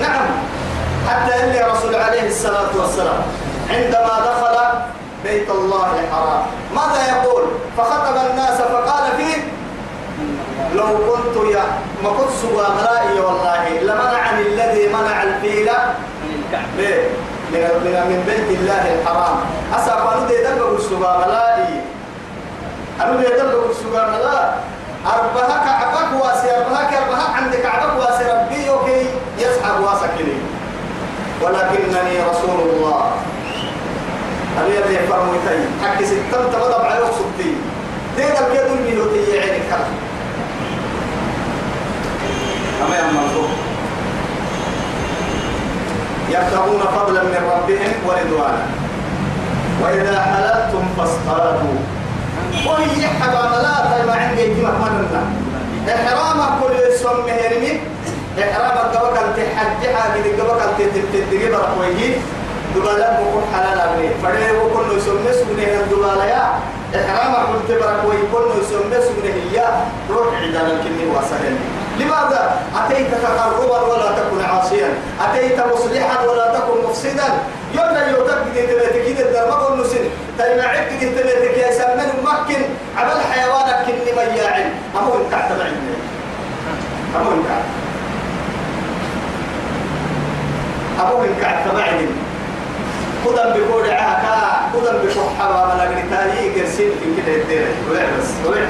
نعم 0.00 0.26
حتى 1.08 1.44
اللي 1.44 1.60
رسول 1.60 1.94
عليه 1.94 2.26
الصلاة 2.28 2.70
والسلام 2.80 3.22
عندما 3.70 4.14
دخل 4.26 4.56
بيت 5.24 5.50
الله 5.50 5.90
الحرام 6.00 6.42
ماذا 6.74 7.00
يقول؟ 7.08 7.42
فخطب 7.78 8.16
الناس 8.30 8.60
فقال 8.60 9.12
فيه 9.16 9.42
لو 10.74 10.84
كنت 10.84 11.54
يا 11.54 11.64
ما 12.04 12.10
كنت 12.10 12.30
سوى 12.42 12.66
ملائي 12.80 13.20
والله 13.20 13.68
لمنعني 13.80 14.42
الذي 14.42 14.88
منع 14.88 15.22
الفيل 15.22 15.70
من؟ 16.78 17.12
من 18.10 18.24
بيت 18.26 18.58
الله 18.58 18.94
الحرام. 18.94 19.36
أسا 19.74 19.92
قالوا 19.94 20.28
دي 20.28 20.36
دبوا 20.36 20.76
السبا 20.78 21.26
قالوا 23.00 23.20
دي 23.20 23.26
دبوا 23.26 23.70
السبا 23.70 24.02
ملا 24.10 24.54
أربها 25.06 25.56
كعبك 25.66 26.24
واسي 26.24 26.56
أربها 26.56 26.90
كأربها 26.90 27.26
عند 27.36 27.54
كعبك 27.54 27.92
واسي 28.00 28.24
ربي 28.32 28.66
يوكي 28.66 29.06
يسحب 29.38 29.80
واسكني. 29.80 30.38
ولكنني 31.42 32.16
رسول 32.30 32.58
الله. 32.60 33.10
أبي 34.60 34.78
أبي 34.78 34.96
فرمو 35.08 35.32
تي 35.32 35.58
حكي 35.84 36.06
ستم 36.06 36.44
تبضب 36.52 36.84
على 36.84 37.00
وصبتي 37.00 37.50
دي 38.16 38.22
دب 38.22 38.50
يدل 38.54 38.82
بيوتي 38.86 39.40
عينك 39.40 39.62
كلام. 39.68 39.92
أما 42.86 42.96
يا 42.96 43.02
منصور. 43.02 43.48
يبتغون 46.30 46.80
فضلا 46.80 47.22
من 47.22 47.50
ربهم 47.54 47.92
ورضوانا. 48.06 48.64
وإذا 49.82 50.22
حللتم 50.22 50.84
فاصطادوا. 50.98 52.01
وهي 52.66 53.06
حبا 53.06 53.42
ملاتا 53.48 54.04
ما 54.06 54.14
عندي 54.14 54.42
يجمع 54.42 54.70
مننا 54.70 55.22
إحرامك 55.94 56.50
كل 56.62 56.74
يسوم 56.92 57.16
مهرمي 57.26 57.80
إحرامك 58.38 58.96
قبك 58.96 59.18
أنت 59.18 59.38
حجها 59.56 60.02
قد 60.14 60.40
قبك 60.40 60.62
أنت 60.62 60.94
تتدقي 60.94 61.50
برقويه 61.52 62.16
دبالات 62.76 63.20
بكون 63.20 63.42
حلال 63.54 63.80
أبني. 63.80 64.08
فده 64.22 64.52
بكون 64.52 64.96
يسوم 64.96 65.18
نسبني 65.30 65.80
الدبالة 65.80 66.24
يا. 66.24 66.44
إحرامك 66.94 67.48
كنت 67.48 67.70
برقويه 67.80 68.22
كل 68.32 68.46
يسوم 68.60 68.86
نسبني 68.94 69.32
هي 69.32 69.64
روح 70.10 70.26
عندنا 70.42 70.66
الكني 70.66 71.04
واسهل 71.14 71.56
لماذا؟ 71.98 72.42
أتيت 72.76 73.10
تقربا 73.22 73.80
ولا 73.80 74.08
تكن 74.18 74.44
عاصيا. 74.44 74.88
أتيت 75.20 75.58
مصلحا 75.72 76.24
ولا 76.26 76.46
تكن 76.54 76.88
مفسدا. 76.88 77.28
يلا 77.74 78.08
يوتك 78.10 78.42
تلاتك 78.54 79.16
كده 79.18 79.46
ما 79.48 79.54
قول 79.54 79.80
نسن 79.80 79.98
تلمع 80.38 80.64
عبك 80.64 81.00
تلاتك 81.00 81.58
يا 81.58 81.72
سمن 81.72 82.10
مكن؟ 82.24 82.62
عمل 82.98 83.20
حيوانك 83.32 83.86
كني 83.86 84.12
مياعن. 84.16 84.70
أمو 84.98 85.14
انت 85.14 85.32
اعتبعين 85.34 85.76
أمو 87.16 87.30
انت 87.32 87.46
أمو 91.00 91.24
انت 91.24 91.44
اعتبعين 91.44 92.08
قدام 93.26 93.52
بقول 93.60 93.90
عاكا 93.90 94.70
قدام 94.74 94.96
بقول 94.96 95.80
أجل 95.80 96.10
تاريخ 96.10 96.56
يرسل 96.56 96.90
في 97.00 97.22
كده 97.22 97.36
الدير 97.42 97.66
ولا 97.90 98.02
بس 98.18 98.30
ولا 98.46 98.66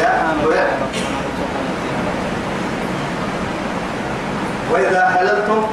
يا 0.00 0.36
ولا 0.46 0.66
وإذا 4.72 5.08
حللتم 5.08 5.66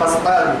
فاصطادوا 0.00 0.54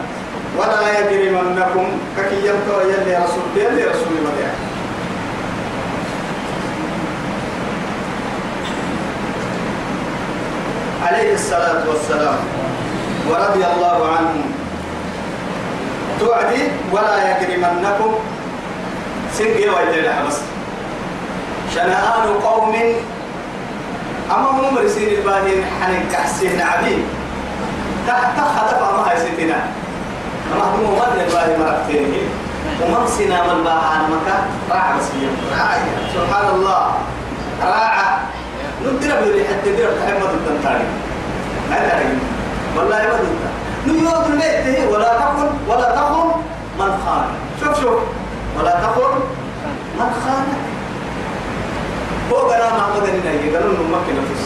ولا 0.58 0.98
يجرمنكم 0.98 1.86
ككي 2.16 2.38
يمتو 2.46 2.80
يلي 2.80 3.16
رسول 3.16 3.44
يلي 3.56 3.84
رسول 3.84 4.12
مدعي 4.24 4.52
عليه 11.02 11.34
الصلاة 11.34 11.82
والسلام. 11.88 12.38
ورضي 13.30 13.64
الله 13.64 13.98
عنه. 14.16 14.34
توعدي 16.20 16.62
ولا 16.92 17.16
يجرمنكم. 17.30 18.12
سنجي 19.34 19.68
ويلي 19.68 20.12
بس. 20.28 20.38
شنآن 21.74 22.24
قوم. 22.44 22.74
أما 24.30 24.48
هم 24.50 24.74
مرسين 24.74 25.08
الباهين 25.08 25.64
حنين 25.80 26.04
كحسين 26.12 26.60
عبيد. 26.60 27.04
تحت 28.06 28.36
خطف 28.40 28.80
ما 28.80 29.12
هي 29.12 29.16
ستنا. 29.16 29.81
ما 30.50 30.64
هو 30.64 30.94
من 31.14 31.20
الباهي 31.26 31.58
مرتين 31.58 32.28
ومن 32.82 33.06
سنا 33.06 33.54
من 33.54 33.64
باهان 33.64 34.02
مكة 34.10 34.36
راعى 34.70 34.98
بسيا 34.98 35.30
راعى 35.58 35.80
سبحان 36.14 36.54
الله 36.54 36.94
راعى 37.62 38.18
ندير 38.84 39.20
بيري 39.24 39.44
حتى 39.44 39.76
دير 39.76 39.90
تحمد 40.00 40.30
التنتاري 40.34 40.84
ما 41.70 41.76
تعرف 41.76 42.12
والله 42.76 42.96
ما 42.96 43.18
دلتا 43.22 43.50
نيوض 43.86 44.26
الميت 44.26 44.88
ولا 44.92 45.12
تكن 45.18 45.48
ولا 45.68 45.88
تكن 45.96 46.28
من 46.78 46.90
خان 47.06 47.24
شوف 47.60 47.80
شوف 47.80 48.00
ولا 48.58 48.70
تكن 48.70 49.12
من 49.98 50.10
خانك 50.24 50.62
فوق 52.30 52.54
أنا 52.54 52.70
ما 52.70 52.86
مدني 52.96 53.56
قالوا 53.56 53.70
انه 53.70 53.82
مكة 53.82 54.12
نفس 54.20 54.42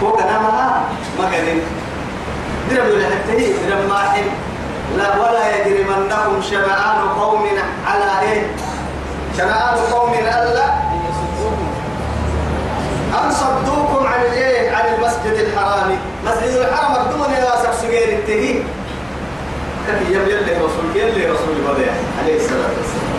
فوق 0.00 0.22
أنا 0.22 0.38
ما 0.38 0.80
ما 1.18 1.24
قالين 1.24 1.60
درب 2.70 2.90
ولا 2.94 3.06
حتى 3.06 3.52
درب 3.68 3.88
ما 3.88 3.98
حل 3.98 4.24
لا 4.98 5.08
ولا 5.18 5.44
يجرمنكم 5.56 6.42
شنآن 6.42 6.98
قوم 7.20 7.44
على 7.86 8.10
إيه؟ 8.22 8.42
شنآن 9.36 9.76
قوم 9.92 10.12
ألا 10.14 10.66
أن 13.16 13.30
صدوكم 13.32 14.06
عن 14.06 14.20
الايه 14.20 14.76
عن 14.76 14.94
المسجد 14.94 15.36
الحرام. 15.46 15.98
مسجد 16.26 16.56
الحرام 16.56 16.92
مقدوم 16.92 17.32
يا 17.32 17.56
سب 17.62 17.72
سجير 17.82 18.08
التهي. 18.18 18.54
يم 20.10 20.22
يلي 20.28 20.52
رسول 20.52 20.86
يلي 20.94 21.26
رسول 21.26 21.56
بديع 21.68 21.92
عليه 22.22 22.36
الصلاة 22.36 22.72
والسلام. 22.78 23.16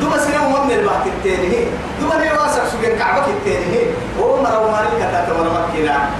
دوما 0.00 0.18
سنة 0.18 0.64
من 0.64 0.70
البحث 0.70 1.06
التاني. 1.06 1.66
دوما 2.00 2.14
نواسك 2.24 2.62
سجير 2.72 2.98
كعبك 2.98 3.28
التاني. 3.28 3.80
هو 4.20 4.42
مروا 4.42 4.70
مالك 4.70 4.98
تاتا 5.00 5.32
مرمكنا 5.38 6.10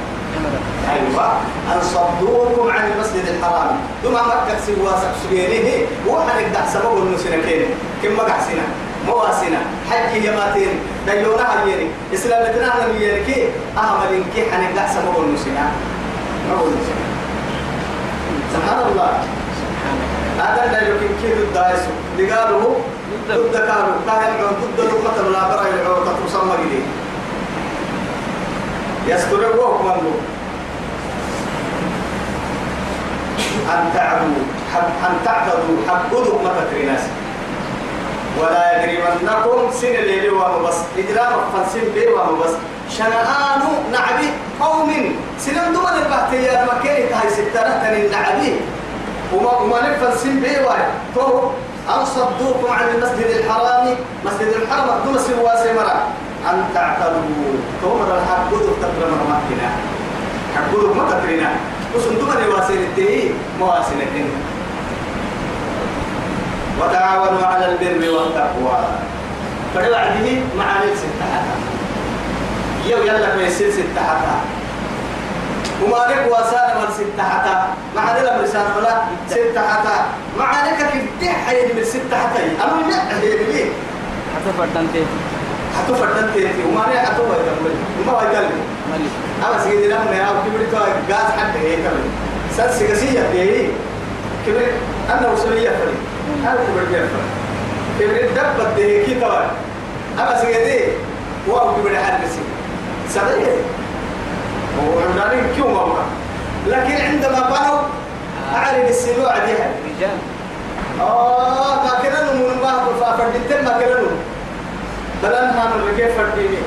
أيوة 0.91 1.33
أن 1.73 1.81
صدوكم 1.83 2.71
عن 2.71 2.93
المسجد 2.93 3.29
الحرام. 3.29 3.77
دوما 4.05 4.23
مكة 4.23 4.59
سواسك 4.67 5.13
سجيره 5.25 5.87
وحنك 6.09 6.47
دع 6.55 6.67
سبب 6.67 6.97
النسنكين 7.03 7.67
كم 8.03 8.17
مقع 8.17 8.41
سنة؟ 8.41 8.67
مواسنة 9.07 9.61
حج 9.91 10.25
يماتين 10.25 10.81
ديونا 11.07 11.65
هيري 11.65 11.91
إسلامتنا 12.15 12.73
هيري 12.85 13.25
كي؟ 13.25 13.49
أهمل 13.77 14.23
كي 14.35 14.51
حنك 14.51 14.71
دع 14.77 14.87
سبب 14.87 15.17
النسنة 15.19 15.73
سبحان 18.53 18.81
الله. 18.93 19.11
هذا 20.39 20.65
اللي 20.65 20.91
يمكن 20.91 21.15
كيف 21.23 21.39
الدايس 21.39 21.81
لقالوا 22.19 22.75
ضد 23.29 23.57
كانوا. 23.57 23.97
كان 24.07 24.53
ضد 24.63 24.81
لقمة 24.81 25.29
لا 25.31 25.49
برا 25.49 25.67
يلعوا 25.67 26.05
تتصمى 26.05 26.55
جديد 26.67 26.87
يستر 29.07 29.57
وهم 29.59 29.99
أن 33.75 33.91
تعبوا 33.95 34.43
أن 35.07 35.15
تعبدوا 35.25 35.77
حبدوا 35.89 36.43
ما 36.45 36.51
تدري 36.59 36.87
ناس. 36.87 37.01
ولا 38.41 38.85
يجرمنكم 38.85 39.73
سن 39.81 39.87
الليل 39.87 40.31
وما 40.31 40.59
بس. 40.69 40.79
إجرام 40.99 41.33
فنسن 41.53 41.87
بي 41.95 42.07
وما 42.07 42.45
بس. 42.45 42.55
شنآن 42.91 43.63
نعبي 43.93 44.29
قوم. 44.61 44.91
سنم 45.39 45.73
دون 45.73 45.95
البحثية 46.03 46.67
مكينة 46.73 47.17
هاي 47.17 47.29
سترة 47.31 47.73
تنين 47.83 48.11
نعبي. 48.11 48.53
وما 49.33 49.51
وما 49.51 49.79
نفن 49.81 50.17
سن 50.19 50.41
بي 50.41 50.65
واي 50.65 50.83
تو 51.15 51.51
أن 51.89 52.05
صدوكم 52.05 52.73
عن 52.73 52.89
المسجد 52.95 53.31
الحرام. 53.39 53.87
مسجد 54.25 54.49
الحرام 54.63 54.89
دون 55.05 55.19
سوا 55.19 55.65
سمرا 55.65 55.97
أن 56.51 56.65
تعتدوا. 56.75 57.55
تومر 57.83 58.19
الحبود 58.19 58.67
تقرن 58.83 59.15
مكنا 59.31 59.71
حبود 60.57 60.97
ما 60.97 61.05
تقرنا 61.11 61.51
وسندوم 61.97 62.31
الواسين 62.45 62.77
التي 62.77 63.35
مواسين 63.61 64.01
الدين 64.01 64.31
وتعاونوا 66.81 67.47
على 67.47 67.67
البر 67.73 68.11
والتقوى. 68.11 68.79
فلوعده 69.75 70.29
معاني 70.59 70.97
ستة 70.97 71.25
حتى. 71.35 71.57
يو 72.91 72.99
يلا 72.99 73.37
بيصير 73.37 73.71
ستة 73.71 74.03
حتى. 74.09 74.37
وما 75.85 75.97
لك 75.97 76.27
وسانا 76.31 76.75
من 76.81 76.91
ستة 76.95 77.23
حتى. 77.23 77.55
مع 77.97 78.17
ذلك 78.17 78.33
مرسان 78.41 78.67
ولا 78.77 79.03
ستة 79.29 79.69
حتى. 79.69 79.97
مع 80.39 80.67
لك 80.67 80.79
كيف 81.21 81.37
حيد 81.47 81.77
من 81.77 81.85
ستة 81.85 82.17
حتى؟ 82.17 82.43
أنا 82.43 82.91
لا 82.91 83.21
هي 83.21 83.37
ليه؟ 83.37 83.65
حتى 84.35 84.51
فردانتي 84.59 85.05
حتى 85.79 85.95
فردان 85.95 86.31
تيتي. 86.35 86.63
وما 86.69 86.85
لك 86.93 86.99
حتى 86.99 87.23
هو 87.23 87.33
يكمل. 87.33 87.75
وما 88.01 88.13
هو 88.13 88.21
أنا 89.47 89.63
سيدي 89.65 89.89
لما 89.89 90.15
يا 90.17 90.27
كبر 90.27 90.65
تو 90.73 90.79
غاز 91.13 91.31
حتى 91.39 91.59
هي 91.59 91.77
كمل 91.77 92.05
سنس 92.57 92.83
كسية 92.83 93.21
هي 93.33 93.67
كبر 94.47 94.67
أنا 95.11 95.31
وسلية 95.31 95.71
فري 95.71 95.97
أنا 96.43 96.55
كبر 96.55 96.85
كيف 96.93 97.11
كبر 98.01 98.27
دبت 98.37 98.79
ده 98.79 99.05
كي 99.05 99.15
توا 99.21 99.41
أنا 100.19 100.41
سيدي 100.41 100.85
هو 101.49 101.75
كبر 101.75 101.97
حد 101.97 102.25
بسي. 102.25 102.43
سبعي 103.09 103.47
وعمراني 104.79 105.55
كيو 105.55 105.69
ماما. 105.69 106.05
لكن 106.67 106.93
عندما 106.93 107.41
بنوا 107.41 107.79
أعلن 108.55 108.89
السلوع 108.89 109.39
ديها 109.39 109.71
رجال. 109.85 110.17
آه 111.01 111.85
ما 111.85 111.91
كنا 112.03 112.33
نمون 112.35 112.55
ما 112.63 113.15
فردين 113.19 113.65
ما 113.65 113.71
كنا 113.71 114.01
نمون. 114.01 114.19
بلان 115.23 115.57
ما 115.57 115.65
نركي 115.77 116.13
فرديني 116.13 116.59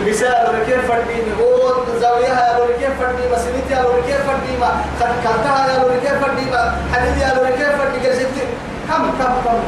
بسال 0.00 0.54
ركي 0.54 0.78
فرديني 0.88 1.32
هو 1.40 1.74
زاوية 2.00 2.58
ركي 2.58 2.86
فرديني 3.00 3.32
مسلمتي 3.32 3.74
ركي 3.74 4.14
فرديني 4.26 4.64
خد 5.00 5.06
كلتها 5.24 5.84
ركي 5.84 6.08
فرديني 6.20 6.56
حديدي 6.94 7.24
ركي 7.42 7.64
فرديني 7.78 8.08
قلت 8.08 8.38
كم 8.88 9.02
كم 9.18 9.32
كم 9.44 9.58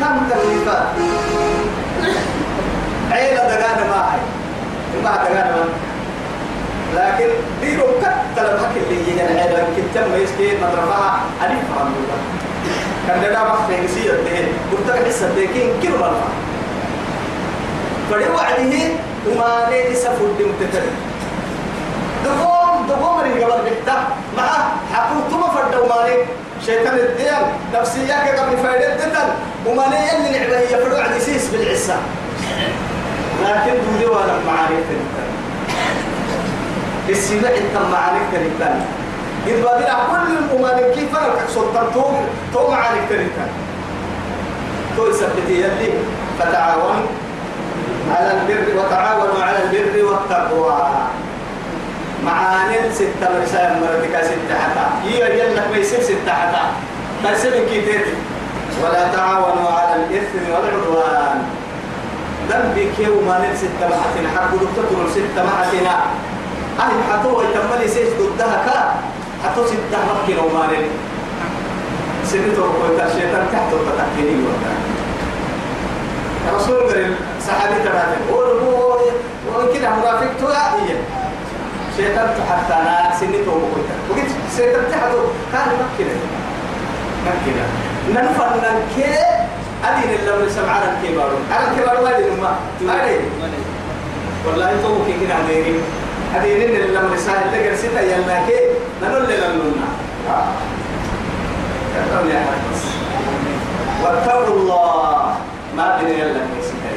كم 0.00 0.28
تكليفات 0.30 0.86
عيلة 3.12 3.36
دقانة 3.48 3.86
ما 3.90 4.12
هي 4.12 5.02
ما 5.04 5.10
دقانة 5.10 5.56
ما 5.56 5.64
لكن 6.96 7.28
ديرو 7.60 7.84
كتل 8.00 8.44
الحكي 8.44 8.80
اللي 8.80 9.00
يجي 9.00 9.22
العيلة 9.32 9.66
كتم 9.94 10.14
يسكي 10.22 10.56
مدرفها 10.56 11.20
أليف 11.44 11.64
عن 11.80 11.86
الله. 11.86 12.18
كان 13.08 13.32
ده 13.32 13.44
ما 13.44 13.66
في 13.68 13.84
نسيت 13.84 14.10
ده 14.10 14.38
قلت 14.72 14.88
لك 15.00 15.08
لسه 15.08 15.28
تكين 15.34 15.70
كل 15.82 15.98
مرة 16.00 16.22
فدي 18.10 18.24
وعده 18.34 18.88
وما 19.28 19.66
نيجي 19.70 19.94
سفر 19.94 20.26
دي 20.38 20.44
متتر 20.44 20.82
دقوم 22.24 22.86
دقوم 22.88 23.20
اللي 23.20 23.44
قبل 23.44 23.62
بيتا 23.64 23.96
مع 24.36 24.48
حقوق 24.92 25.40
ما 25.40 25.48
فرد 25.54 25.74
وما 25.82 26.04
نيجي 26.08 26.22
شيطان 26.66 26.94
الدين 26.98 27.42
نفسية 27.74 28.14
قبل 28.42 28.56
فايدة 28.56 28.96
دتن 28.96 29.28
وما 29.66 29.84
نيجي 29.88 30.16
اللي 30.16 30.38
نعبه 30.38 30.60
يفرد 30.60 30.94
عدي 30.94 31.20
سيس 31.20 31.48
بالعسى 31.48 31.96
لكن 33.44 33.72
دودي 33.92 34.06
وأنا 34.06 34.38
معاني 34.46 34.76
تنتن 34.76 35.26
السبع 37.08 37.48
انت 37.48 37.76
معاني 37.92 38.18
تنتن 38.32 38.80
يبقى 39.46 39.78
بنا 39.78 39.94
كل 40.10 40.32
الممالك 40.38 40.94
كيف 40.94 41.16
أنا 41.16 41.34
سلطان 41.54 41.86
توم 41.94 42.16
توم 42.52 42.74
عليك 42.74 43.02
تريتا 43.08 43.46
تو 44.96 45.06
يثبت 45.06 45.48
يلي 45.48 45.90
فتعاون 46.38 47.06
على 48.14 48.30
البر 48.32 48.66
وتعاونوا 48.78 49.42
على 49.42 49.58
البر 49.64 50.04
والتقوى. 50.04 50.88
معاني 52.24 52.92
ستة 52.92 53.26
مرسال 53.34 53.80
مرتك 53.80 54.14
ستة 54.24 54.54
حتى. 54.62 54.86
هي 55.04 55.38
يلك 55.40 55.64
ما 55.70 55.76
يصير 55.76 56.00
ستة 56.02 56.32
حتى. 56.32 56.62
بس 57.24 57.44
من 57.44 57.66
كتير 57.70 58.04
ولا 58.82 59.02
تعاونوا 59.12 59.70
على 59.70 59.94
الإثم 59.96 60.44
والعدوان. 60.52 61.38
ذنبك 62.50 62.98
يوم 62.98 63.28
نل 63.28 63.56
ستة 63.56 63.84
محتنا. 63.88 64.28
حق 64.36 64.52
دكتور 64.54 65.06
ستة 65.14 65.40
محتنا. 65.44 65.94
أهل 66.80 66.98
حتوه 67.12 67.44
يتملي 67.44 67.88
سيس 67.88 68.08
ضدها 68.20 68.56
كا. 68.66 68.78
حتو 69.44 69.66
ستة 69.66 69.98
مكين 70.08 70.38
وما 70.38 70.66
نل. 70.66 70.86
سنتو 72.26 72.62
قلت 72.62 72.98
الشيطان 73.06 73.44
تحت 73.52 73.70
وتحكيني 73.72 74.34
وقتها 74.46 74.76
رسول 76.54 76.76
قال 76.76 77.14
صحابي 77.46 77.74
تبعته. 77.84 78.18
هو 78.32 78.98
ويمكن 79.46 79.82
مرافق 79.82 80.30
تو 80.40 80.46
هي 80.48 80.96
شيطان 81.96 82.28
حتى 82.50 82.74
أنا 82.74 83.14
سنته 83.20 83.50
وقلت 83.50 83.88
وقلت 84.10 84.30
شيطان 84.56 84.84
تحت 84.90 85.12
كان 85.52 85.68
مكنه 85.80 86.16
مكنه 87.26 87.66
ننفر 88.14 88.50
ننكي. 88.62 89.14
أدين 89.84 90.10
اللي 90.18 90.32
من 90.42 90.50
سمعنا 90.50 90.86
الكبار. 90.92 91.30
أنا 91.50 91.70
الكبار 91.70 92.04
ما 92.04 92.18
أدين 92.18 92.40
ما. 92.40 92.52
أدين. 92.80 93.20
والله 94.46 94.70
تو 94.82 95.04
كي 95.06 95.12
كنا 95.12 95.36
أدين 95.44 95.78
أدين 96.36 96.76
اللي 96.76 97.00
من 97.00 97.18
سهل 97.18 97.46
لقى 97.52 97.76
ستة 97.76 98.00
يلا 98.00 98.46
كي 98.46 98.60
لنا 99.02 99.18
لنا 99.18 99.88
كتب 101.94 102.26
يا 102.28 102.40
حدث 102.46 102.84
واتقوا 104.04 104.56
الله. 104.56 105.15
ما 105.76 105.96
بين 106.00 106.18
يلا 106.18 106.40
كيسكاي 106.56 106.96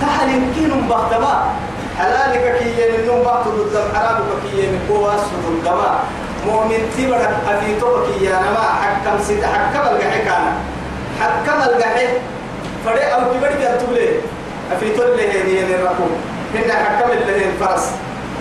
تحل 0.00 0.28
يمكن 0.28 0.88
بختما 0.88 1.44
حلالك 1.98 2.58
كي 2.58 2.68
ينم 2.82 3.22
بحت 3.24 3.48
ضد 3.48 3.74
حرامك 3.94 4.30
كي 4.42 4.64
ينم 4.64 5.06
سد 5.16 5.44
الدماء 5.48 6.04
مؤمن 6.46 6.80
تبرك 6.98 7.30
أفيتوك 7.48 8.06
يا 8.20 8.36
نما 8.44 8.64
حكم 8.82 9.22
سيد 9.22 9.44
حكم 9.44 9.94
الجحكانا 9.94 10.52
حكم 11.20 11.58
الجحي 11.70 12.06
فري 12.84 13.00
أو 13.00 13.20
كبرك 13.32 13.60
أتولي 13.62 14.08
أفيتول 14.72 15.16
له 15.16 15.22
هي 15.22 15.64
نركو 15.64 16.06
هن 16.54 16.72
حكم 16.72 17.10
له 17.10 17.48
الفرس 17.48 17.90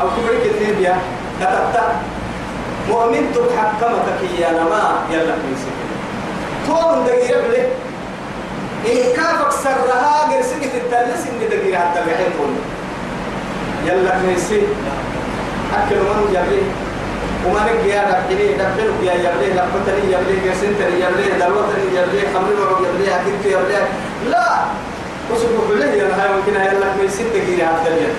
أو 0.01 0.07
كبرك 0.07 0.43
النبيا 0.51 0.97
كتبت 1.41 1.80
مؤمن 2.89 3.32
تحكمك 3.34 4.39
يا 4.39 4.51
نما 4.51 4.95
يلا 5.11 5.36
كيسكاي 5.43 5.93
تون 6.67 7.05
دقيقة 7.05 7.69
إن 8.86 9.15
كافك 9.15 9.51
سرها 9.63 10.21
قرسك 10.31 10.63
تتلس 10.73 11.27
إن 11.27 11.49
دقيقة 11.49 11.79
حتى 11.79 11.99
تقول. 11.99 12.53
يلا 13.86 14.11
كنيسي 14.19 14.61
أكل 15.77 15.95
من 15.95 16.27
جبري 16.34 16.63
وما 17.45 17.61
نجي 17.67 17.89
يا 17.89 18.03
دكتوري 18.11 18.47
دكتور 18.53 19.03
يا 19.03 19.13
جبري 19.23 19.49
لقطني 19.53 20.03
جبري 20.11 20.36
جسنتني 20.45 20.95
جبري 21.01 21.27
دلوتني 21.39 21.86
جبري 21.95 22.21
خمر 22.34 22.53
مرو 22.59 22.75
جبري 22.86 23.15
أكيد 23.15 23.51
جبري 23.51 23.75
لا! 24.31 24.47
وسبب 25.31 25.59
بالله 25.69 25.86
يا 25.86 26.03
هاي 26.03 26.29
ممكن 26.36 26.55
هاي 26.55 26.67
يلا 26.67 26.88
كنيسي 26.97 27.23
دقيقة 27.23 27.67
حتى 27.67 27.89
الحين 27.89 28.15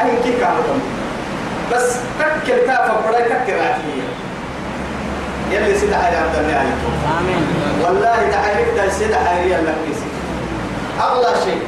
أي 0.00 0.10
كي 0.24 0.32
كانوا 0.40 0.78
بس 1.72 1.96
تكل 2.18 2.58
كافة 2.66 2.94
بڑا 3.04 3.20
تكل 3.20 3.58
عتيه 3.60 4.06
يلي 5.50 5.78
سيدا 5.78 5.98
حيري 5.98 6.16
عبد 6.16 6.36
الله 6.38 6.56
عليكم. 6.62 6.92
آمين. 7.18 7.42
والله 7.84 8.16
حيرك 8.44 8.68
ده 8.76 8.88
سيدا 8.90 9.18
حيري 9.28 9.50
لك 9.50 9.74
بيسي 9.86 10.10
أغلى 11.00 11.32
شيء 11.44 11.62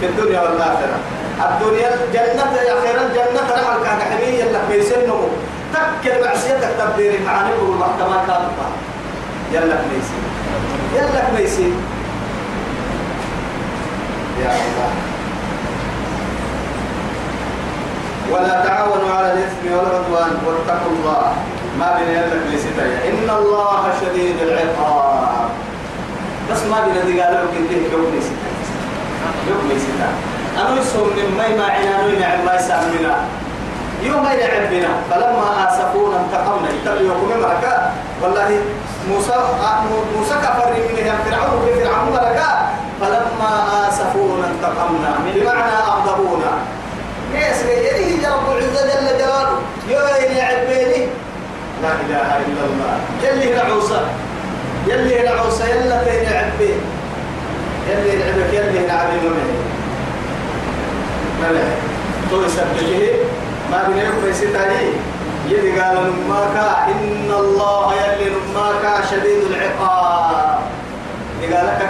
في 0.00 0.06
الدنيا 0.06 0.40
والآخرة. 0.40 0.98
الدنيا 1.38 1.88
الجنة 1.94 2.52
يا 2.68 2.74
خير 2.82 2.96
الجنة 3.06 3.42
رحل 3.50 3.78
كان 3.84 4.00
حمية 4.10 4.44
لك 4.44 4.64
بيسنه 4.70 5.28
تكل 5.74 6.24
معصيتك 6.24 6.68
تبدير 6.78 7.12
معانيه 7.26 7.54
والمحكمة 7.62 8.26
كاملة 8.26 8.68
يلا 9.52 9.76
ميسي 9.90 10.18
يلا 10.96 11.22
ميسي 11.40 11.72
يا 14.42 14.50
الله. 14.50 14.90
ولا 18.32 18.64
تعاونوا 18.64 19.14
على 19.14 19.32
الإثم 19.32 19.64
والعدوان 19.72 20.32
واتقوا 20.46 20.92
الله. 20.92 21.32
ما 21.78 21.88
بين 21.96 22.08
يدك 22.18 22.44
لستايا 22.52 22.98
إن 23.08 23.30
الله 23.38 23.82
شديد 24.00 24.36
العقاب. 24.42 25.48
بس 26.50 26.62
ما 26.70 26.78
بين 26.84 26.96
ذي 27.06 27.20
قالوا 27.20 27.50
كنت 27.54 27.70
يوم 27.92 28.06
لستايا 28.18 28.52
يوم 29.48 29.62
لستايا 29.70 30.10
أنا 30.58 30.80
يسوم 30.80 31.08
من 31.16 31.28
ما 31.38 31.46
يمعنا 31.46 32.00
أنا 32.00 32.12
ينعم 32.12 32.40
ما 32.46 32.54
يسامنا 32.54 33.14
يوم 34.02 34.24
ما 34.24 34.32
ينعم 34.32 34.64
بنا. 34.70 34.92
فلما 35.10 35.48
آسفونا 35.68 36.16
انتقمنا. 36.20 36.68
يتبعوا 36.70 37.00
يوم 37.00 37.40
مركا 37.42 37.92
والله 38.22 38.60
موسى 39.10 39.36
موسى 40.16 40.34
كفر 40.44 40.68
من 40.74 41.18
فرعون 41.24 41.62
فرعون 41.78 42.08
مركا 42.12 42.50
فلما 43.00 43.52
آسفونا 43.88 44.46
انتقمنا. 44.52 45.10
بمعنى 45.34 45.76
أغضبونا 45.92 46.52
يس 47.34 47.62
يليه 47.62 48.28
رب 48.28 48.46
العزة 48.56 48.82
جل 48.86 49.18
جلاله. 49.18 49.58
يا 49.88 50.44
عبيني 50.44 51.08
لا 51.82 51.92
إله 52.04 52.28
إلا 52.46 52.62
الله. 52.68 52.94
يلي 53.22 53.54
نعوسى 53.54 54.00
يلي 54.86 55.22
نعوسى 55.22 55.64
يلا 55.70 56.04
تين 56.04 56.26
عبي. 56.26 56.74
يلي 57.88 58.12
نعبك 58.18 58.52
يلي 58.52 58.86
نعبي 58.86 59.16
ممن 59.22 59.48
ملك 61.42 61.70
تو 62.30 62.42
يسبته 62.42 63.12
ما 63.70 63.78
بنيك 63.88 64.10
في 64.24 64.32
ستاي 64.32 64.90
يلي 65.48 65.80
قال 65.80 65.96
نماك 65.96 66.56
إن 66.88 67.30
الله 67.30 67.94
يلي 67.94 68.26
نماك 68.30 68.84
شديد 69.10 69.42
العقاب. 69.50 70.58
قال 71.42 71.66
لك 71.66 71.82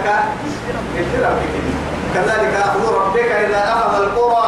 كذلك 2.13 2.53
أخذ 2.55 2.93
ربك 2.93 3.31
إذا 3.31 3.61
أخذ 3.73 3.93
القرى 4.03 4.47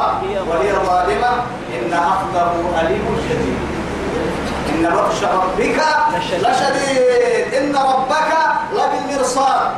وهي 0.49 0.71
ظالمة. 0.71 1.31
إن 1.71 1.93
أخذه 1.93 2.53
أليم 2.81 3.05
شديد. 3.29 3.70
إن 4.69 4.83
بطش 4.95 5.23
ربك 5.23 5.79
لشديد. 6.13 7.53
إن 7.53 7.75
ربك 7.75 8.31
لبالمرصاد. 8.73 9.71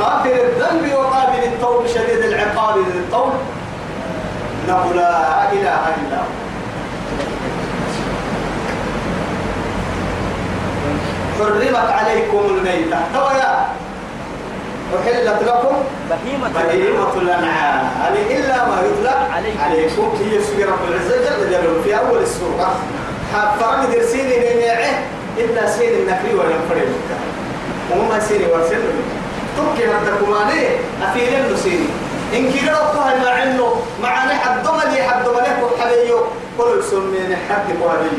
غافر 0.00 0.30
الذنب 0.30 0.94
وقابل 0.94 1.42
التوب 1.44 1.86
شديد 1.86 2.24
العقاب 2.24 2.76
للطول 2.78 3.32
إنه 4.64 4.92
لا 4.94 5.52
إله 5.52 5.82
إلا 6.02 6.18
هو. 6.18 6.24
حرمت 11.38 11.90
عليكم 11.92 12.38
الميتة. 12.38 12.98
تويا 13.14 13.66
أحلت 14.98 15.42
لكم 15.48 15.76
بهيمة 16.10 16.48
بهيمة 16.54 17.12
الأنعام. 17.22 17.90
إلا 18.30 18.58
ما 18.68 18.82
يطلق 18.86 19.18
عليكم. 19.64 20.12
هي 20.20 20.40
سورة 20.42 20.66
رب 20.70 20.82
العزة 20.88 21.16
جل 21.16 21.50
جلاله 21.50 21.82
في 21.84 21.98
أول 21.98 22.22
السورة. 22.22 22.76
فرق 23.32 23.90
درسيني 23.92 24.54
لنيعه 24.54 25.02
إلا 25.38 25.70
سين 25.70 25.92
النكري 25.94 26.34
وينفرد 26.34 26.92
وما 27.92 28.20
سيني 28.20 28.46
ورسل 28.46 28.82
تبكي 29.56 29.84
هدكماني 29.90 30.62
أفيرين 31.02 31.52
نسيني 31.52 31.86
إن 32.34 32.52
كده 32.52 32.90
أطلع 32.90 33.06
مع 33.24 33.42
إنه 33.42 33.76
معاني 34.02 34.34
حدوما 34.34 34.82
لي 34.82 35.02
حدوما 35.02 35.38
لك 35.38 35.58
وحليو 35.62 36.18
كل 36.58 36.84
سمين 36.90 37.36
حد 37.48 37.66
قوالي. 37.82 38.18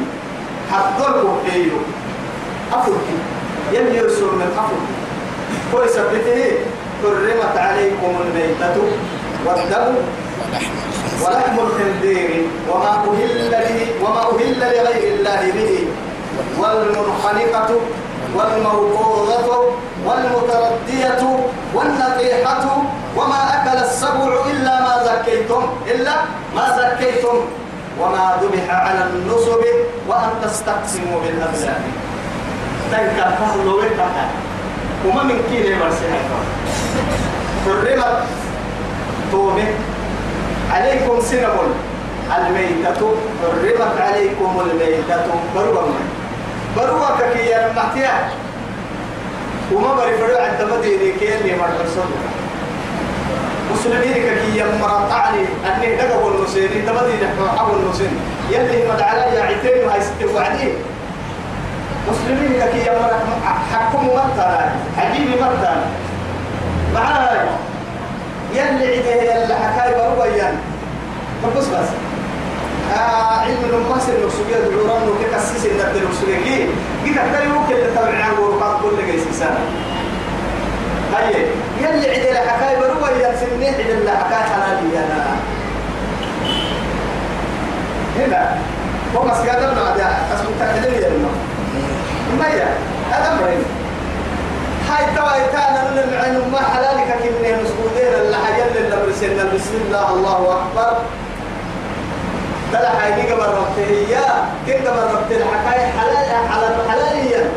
حدوما 0.72 1.36
كيلو 1.46 1.78
أفركي 2.74 3.18
يلي 3.72 3.98
يرسل 3.98 4.24
من 4.26 4.52
أفركي 5.76 5.92
كويس 5.92 5.98
بته 5.98 6.52
حرمت 7.04 7.58
عليكم 7.58 8.16
الميتة 8.22 8.76
والدم 9.46 9.96
ولحم 11.22 11.60
الخنزير 11.60 12.30
وما 12.70 12.90
أهل 12.90 13.50
به 13.52 13.88
وما 14.04 14.22
أهل 14.22 14.60
لغير 14.60 15.16
الله 15.16 15.52
به. 15.52 15.88
والمنخنقة 16.60 17.70
والموقوذة 18.36 19.50
والمتردية 20.06 21.22
والنطيحة 21.74 22.66
وما 23.18 23.42
أكل 23.56 23.78
السبع 23.78 24.46
إلا 24.52 24.80
ما 24.82 25.04
زكيتم 25.06 25.64
إلا 25.88 26.14
ما 26.56 26.66
زكيتم. 26.78 27.38
وما 28.02 28.38
ذبح 28.42 28.70
على 28.70 29.04
النصب 29.04 29.64
وأن 30.08 30.30
تستقسموا 30.44 31.20
بالأزلام 31.24 31.84
تنكا 32.92 33.30
فهلوا 33.40 33.80
وكذا 33.84 34.45
وما 35.08 35.24
من 35.24 35.38
كيني 35.50 35.76
مرسي. 35.76 36.06
حرمت 37.66 38.24
تومه 39.32 39.68
عليكم 40.72 41.22
سنبل 41.22 41.70
الميتة 42.38 43.02
حرمت 43.42 43.98
عليكم 44.00 44.62
الميتة. 44.66 45.26
بروة 45.56 45.90
بروة 46.78 47.20
كي 47.34 47.66
المحتيا 47.66 48.30
وما 49.74 49.96
فريو 49.96 50.38
عند 50.38 50.62
مدينة 50.72 51.18
كي 51.20 51.36
اللي 51.36 51.56
مرحل 51.56 51.90
صدق 51.96 52.22
مسلمين 53.74 54.14
كي 54.14 54.60
يمرا 54.60 55.08
تعني 55.10 55.46
أني 55.66 55.96
دقوا 55.96 56.32
تبدي 56.88 57.16
نحن 57.24 57.58
حول 57.58 57.78
النسين 57.80 58.14
يلي 58.52 58.88
مد 58.90 59.02
علي 59.02 59.40
عيتين 59.42 59.88
وهي 59.88 60.02
ست 60.02 60.22
وعدين. 60.36 60.76
مسلمين 62.10 62.62
كي 62.72 62.80
يمرا 62.88 63.20
حكم 63.74 64.08
مرتنا 64.08 64.72
حجيب 64.98 65.28
مرتنا 65.42 65.76
معاي. 66.94 67.38
يلي 68.54 68.88
عيده 68.88 69.12
يلي 69.12 69.56
حكاي 69.56 69.94
بروبيان 69.94 70.58
فبس 71.44 71.66
بس. 71.68 71.88
آه 72.98 73.40
علم 73.40 73.58
المصر 73.74 74.12
نقصيه 74.24 74.70
دعوران 74.70 75.10
وككسيس 75.10 75.66
النبي 75.66 76.00
نقصيه 76.06 76.38
كي 76.44 76.68
كده 77.06 77.22
ترى 77.34 77.48
ممكن 77.48 77.76
تتابعنا 77.76 78.40
ورقات 78.40 78.82
كل 78.82 79.06
جيس 79.12 79.40
سنة 79.40 79.60
هاي 81.16 81.46
يلي 81.82 82.10
عيد 82.10 82.26
الحكاية 82.26 82.78
بروا 82.80 83.10
يلسمني 83.10 83.66
عيد 83.68 83.90
الحكاية 83.90 84.44
حلالي 84.44 84.98
أنا 84.98 85.36
هنا. 88.18 88.58
هو 89.16 89.22
بس 89.22 89.38
قادر 89.38 89.74
نعدي 89.76 90.04
تكلم 90.60 90.94
يا 90.94 91.10
لما 91.10 91.30
ما 92.40 92.48
هذا 93.12 93.42
مريض 93.42 93.64
هاي 94.90 95.06
توا 95.16 95.36
يتانا 95.36 95.92
من 95.92 95.98
العين 95.98 96.52
ما 96.52 96.60
حلالك 96.60 97.10
كني 97.24 97.52
مسكودين 97.54 98.14
اللي 98.22 98.38
حيل 98.38 98.78
اللي 98.78 98.98
برسلنا. 99.06 99.44
بسم 99.44 99.74
الله 99.88 100.10
الله 100.10 100.38
أكبر. 100.58 100.98
تلا 102.74 102.90
حاجة 102.90 103.34
قبل 103.34 103.44
ربته 103.44 103.86
هي 103.90 104.16
كن 104.66 104.88
قبل 104.88 105.00
ربته 105.16 105.36
الحكاية 105.36 105.92
حلال 105.92 106.50
حلال 106.50 106.76
حلاليا 106.90 107.50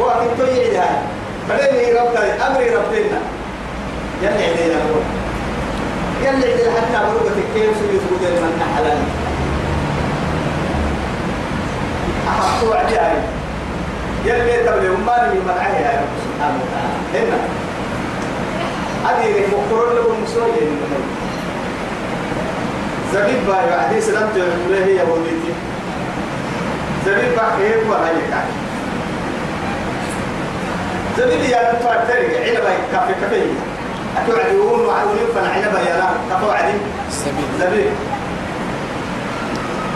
هو 0.00 0.04
كنت 0.04 0.48
يعيدها 0.48 1.02
فلين 1.48 1.96
ربنا 1.96 2.46
أمري 2.46 2.68
ربنا. 2.76 3.20
يلي 4.22 4.44
عدينا 4.44 4.74
هو 4.74 4.98
يلي 6.22 6.52
عدينا 6.52 6.70
حتى 6.70 6.98
بروقة 7.10 7.40
كيف 7.54 7.76
سيسود 7.76 8.22
من 8.22 8.62
حلال. 8.76 8.98
أحطوا 12.28 12.76
عجائي 12.76 13.18
يلي 14.26 14.56
تبلي 14.66 14.88
أماني 14.88 15.34
من 15.34 15.44
مرعي 15.46 15.82
يا 15.82 15.92
رب 16.00 16.12
سبحانه 16.24 16.58
وتعالى. 16.62 16.98
هنا. 17.14 17.38
هذه 19.06 19.46
مقرر 19.52 19.92
لهم 19.94 20.22
مسؤولين 20.22 20.70
زبيب 23.14 23.40
باي 23.46 23.64
بعدين 23.70 24.00
سلمت 24.00 24.36
له 24.70 24.84
هي 24.84 24.98
وليتي 25.10 25.52
زبيب 27.06 27.32
باي 27.36 27.88
هو 27.88 27.92
هاي 27.94 28.18
كان 28.30 28.48
زبيب 31.18 31.42
يا 31.50 31.72
نتوى 31.72 31.94
ترجع 32.08 32.40
عنبا 32.46 32.72
كافي 32.92 33.14
كافي. 33.20 33.42
أتوعدون 34.16 34.80
وعدون 34.86 35.18
فن 35.34 35.46
عنبا 35.54 35.80
يا 35.80 35.94
عدي. 36.52 36.78
سبيل 37.10 37.50
زبيب. 37.60 37.92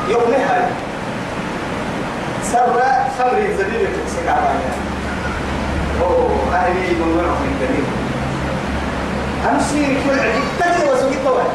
يوم 0.09 0.33
سر 2.53 2.83
خمري 3.19 3.55
زبيب 3.59 3.81
يكسك 3.81 4.29
على 4.29 4.51
أوه 6.03 6.31
أهلي 6.55 6.95
من 6.95 7.09
وين 7.17 7.29
من 7.43 7.55
دليل 7.61 7.87
سيري 9.71 9.95
كل 10.05 10.19
عدي 10.21 10.43
تجي 10.61 10.83
وسوي 10.91 11.17
طوال. 11.25 11.47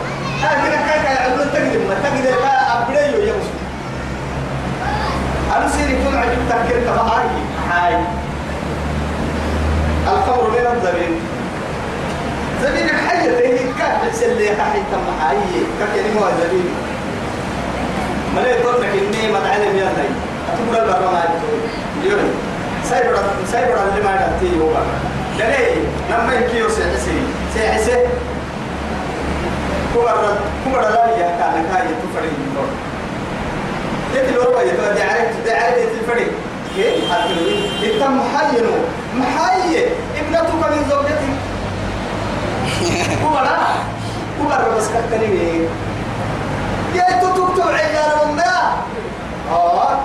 كذا 0.42 0.80
كذا 0.88 1.12
يعملون 1.12 1.48
تقدم 1.54 1.88
ما 1.88 1.96
تقدر 2.04 2.36
لا 2.44 2.54
أبريو 2.82 3.22
يا 3.28 3.34
مسلم 3.34 3.66
سيري 5.78 5.96
كل 6.04 6.18
عجب 6.18 6.40
تذكر 6.50 6.80
كفاي 6.80 7.28
هاي؟ 7.72 7.96
الخمر 10.08 10.50
من 10.50 10.66
الزبين 10.78 11.20
زبين 12.64 12.90
الحية 12.90 13.30
اللي 13.30 13.58
كان 13.80 14.12
تسلي 14.12 14.48
حي 14.48 14.80
تم 14.92 15.06
حي 15.22 15.46
ككلمة 15.80 16.32
زبين 16.42 16.70
ما 18.36 18.40
لا 18.40 18.48
يقول 18.50 18.82
لك 18.82 18.90
إني 18.90 19.32
ما 19.32 19.40
تعلم 19.40 19.78
يا 19.78 19.84
ناي 19.98 20.10
أتقول 20.56 20.76
البرا 20.76 21.12
ما 21.12 21.24
يقول 21.24 21.60
يوري 22.12 22.30
سايبر 22.90 23.16
سايبر 23.52 23.76
اللي 23.90 24.04
ما 24.04 24.12
يدتي 24.16 24.60
هو 24.62 24.72
دليل 25.40 25.84
لما 26.10 26.34
يكيو 26.34 26.70
سيحسي 26.70 27.20
سيحسي 27.54 27.98
كبر 29.96 30.38
كبر 30.66 30.82
لا 30.82 31.06
يا 31.18 31.28
كان 31.40 31.66
كاي 31.74 31.88
تفري 31.88 32.30
النور 32.38 32.68
تدي 34.14 34.32
لو 34.36 34.52
باي 34.56 34.70
تو 34.70 34.94
دي 34.96 35.04
عارف 35.04 35.44
دي 35.44 35.52
عارف 35.52 35.76
تفري 36.02 36.28
كيف 36.76 37.12
حتى 37.12 37.94
انت 37.94 38.04
محير 38.04 38.66
محيي 39.16 39.86
ابنتك 40.20 40.54
من 40.54 40.90
زوجتك 40.90 41.36
كبر 43.22 43.48
كبر 44.40 44.78
بس 44.78 44.88
كتني 44.88 45.62
يا 46.96 47.20
تتوب 47.22 47.68
عيال 47.68 48.12
امنا 48.24 48.74
آه 49.52 50.00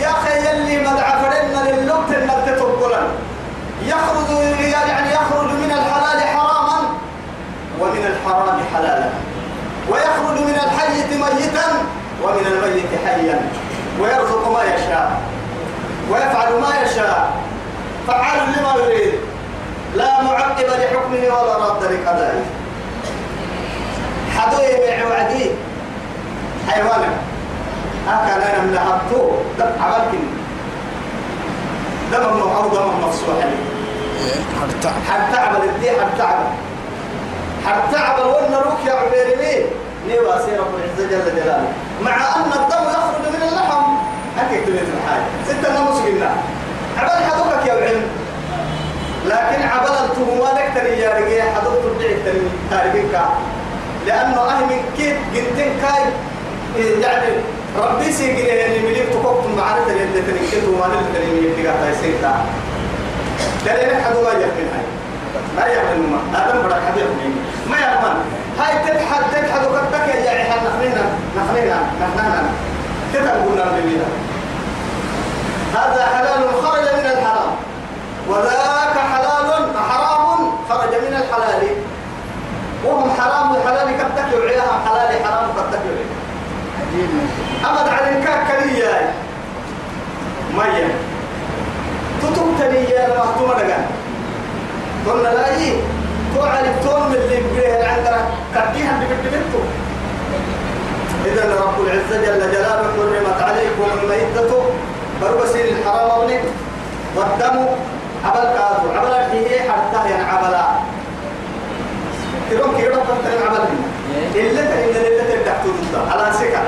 يا 0.00 0.10
أخي 0.10 0.38
يلي 0.38 0.78
مدعى 0.78 1.12
فرنا 1.22 1.70
للوقت 1.70 2.10
انك 2.10 2.46
تتوب 2.46 2.74
يخرج 3.86 4.30
يعني 4.60 5.14
يخرج 5.14 5.50
من 5.50 5.70
الحلال 5.70 6.20
حراما 6.28 6.78
ومن 7.80 8.06
الحرام 8.06 8.60
حلالا. 8.74 9.08
ويخرج 9.88 10.40
من 10.40 10.54
الحي 10.54 11.16
ميتا 11.16 11.66
ومن 12.22 12.46
الميت 12.46 12.90
حيا. 13.06 13.50
ويرزق 14.00 14.48
ما 14.48 14.62
يشاء. 14.62 15.20
ويفعل 16.10 16.52
ما 16.60 16.68
يشاء. 16.82 17.32
فعال 18.08 18.38
لما 18.38 18.74
يريد. 18.84 19.14
لا 19.94 20.22
معقب 20.22 20.66
لحكمه 20.66 21.34
ولا 21.34 21.56
رد 21.56 21.82
لقضائه. 21.82 22.44
حدو 24.36 24.56
يبيع 24.62 25.06
وعدي 25.06 25.50
حيوانا 26.70 27.12
هكذا 28.08 28.54
أنا 28.54 28.62
من 28.62 28.76
هبطو 28.76 29.30
دم 29.58 29.82
عملك 29.82 30.12
دم 32.12 32.40
أو 32.40 32.68
دم 32.68 32.88
مفصوح 33.04 33.36
حرتع 34.60 34.90
حتى 35.10 35.36
عمل 35.36 35.68
الدي 35.68 35.90
حتى 35.90 36.22
عمل. 36.22 36.46
حتى 37.66 37.96
عمل. 37.96 38.22
وأنا 38.22 38.58
روك 38.58 38.86
يا 38.86 38.92
عبير 38.92 39.38
ليه 39.38 39.66
نيوا 40.08 40.38
سير 40.46 40.60
رب 40.60 40.74
العزة 40.74 41.10
جل 41.10 41.36
جلاله. 41.36 41.68
مع 42.04 42.16
أن 42.36 42.52
الدم 42.52 42.84
يخرج 42.90 43.34
من 43.34 43.48
اللحم. 43.48 43.84
أكيد 44.38 44.66
تبيت 44.66 44.88
الحاجة. 44.96 45.24
ستة 45.48 45.68
نمس 45.72 45.98
قلنا. 46.00 46.30
عبال 46.98 47.24
حدوكك 47.24 47.66
يا 47.66 47.72
علم 47.72 48.02
لكن 49.26 49.62
عبال 49.68 49.90
التهمة 49.90 50.52
نكتري 50.52 51.00
يا 51.00 51.14
رجال 51.14 51.42
حدوك 51.56 51.74
ترجع 51.82 52.16
تري 52.24 52.50
تاريخك. 52.70 53.20
لأنه 54.06 54.40
أهل 54.48 54.64
من 54.64 54.80
كيف 54.96 55.16
كاي. 55.56 56.04
يعني 57.00 57.32
ربي 57.76 58.12
سيجري 58.12 58.66
اللي 58.66 58.88
مليك 58.88 59.08
تقوم 59.12 59.56
تري 59.86 60.02
اللي 60.02 60.20
تري 60.22 60.48
كده 60.52 60.68
وما 60.70 60.86
اللي 60.86 61.18
تري 61.18 61.26
مليك 61.26 61.66
تقع 61.66 61.74
تايسيتا 61.82 62.46
لأن 63.66 64.02
حدو 64.04 64.22
ما 64.22 64.28
يحكي 64.30 64.62
هاي 64.72 64.84
ما 65.56 65.62
يحكي 65.66 65.98
ما. 65.98 66.18
آدم 66.48 66.58
بدك 66.62 66.74
حد 66.86 66.96
يحكي 66.96 67.28
ما 67.70 67.76
يحكي 67.76 68.06
هاي 68.58 68.74
تتحد 68.84 69.22
تتحد 69.32 69.64
وقتك 69.64 70.08
يا 70.14 70.24
جاي 70.24 70.44
حد 70.44 70.58
نخلينا 70.66 71.04
نخلينا 71.36 71.78
نخلينا 72.00 72.42
تتقولنا 73.12 73.64
بالله 73.64 74.06
هذا 75.74 76.06
حلال 76.16 76.62
خرج 76.64 76.82
من 76.98 77.06
الحرام. 77.10 77.52
وذاك 78.28 78.96
حلال 79.12 79.74
حرام 79.90 80.50
خرج 80.68 80.88
من 80.88 81.16
الحلال. 81.16 81.68
وهم 82.84 83.10
حرام 83.20 83.54
الحلال 83.56 83.96
كتك 83.98 84.38
وعيها 84.38 84.80
حلال 84.86 85.24
حرام 85.24 85.48
كتك 85.56 85.80
أمد 87.70 87.88
على 87.88 88.18
الكاك 88.18 88.40
كليا 88.48 89.12
مية. 90.56 90.94
تتم 92.22 92.48
تليا 92.58 93.06
المحتومة 93.06 93.54
لقا 93.54 93.86
قلنا 95.06 95.28
لا 95.28 95.48
إيه. 95.56 95.76
تعرف 96.34 96.84
تون 96.84 97.08
من 97.08 97.14
اللي 97.14 97.36
بيه 97.36 97.88
عندنا 97.88 98.20
كديها 98.54 99.00
بكتبته 99.00 99.62
إذا 101.26 101.60
رب 101.60 101.86
العزة 101.86 102.16
جل 102.26 102.52
جلاله 102.52 102.84
حرمت 102.96 103.42
عليكم 103.42 103.86
الميتة. 104.02 104.64
بربسين 105.22 105.66
الحرام 105.76 106.20
ابنك 106.20 106.42
والدم. 107.16 107.66
عبل 108.24 108.42
كادو 108.42 108.88
عبل 108.98 109.30
فيه 109.30 109.60
حتى 109.60 110.10
ينعبلا 110.10 110.64
تلوم 112.50 112.76
كيرو 112.76 112.94
فتر 112.94 113.46
عبل. 113.46 113.64
إلا 114.34 114.62
تإن 114.62 114.88
إلا 114.88 115.24
تبدأ 115.24 115.54
تنزل 115.64 116.10
على 116.10 116.32
سكة. 116.32 116.62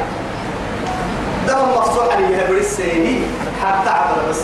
دم 1.47 1.79
مفتوح 1.79 2.15
عليه 2.15 2.47
برسيني 2.51 3.19
حتى 3.63 3.91
عبل 3.91 4.29
بس. 4.31 4.41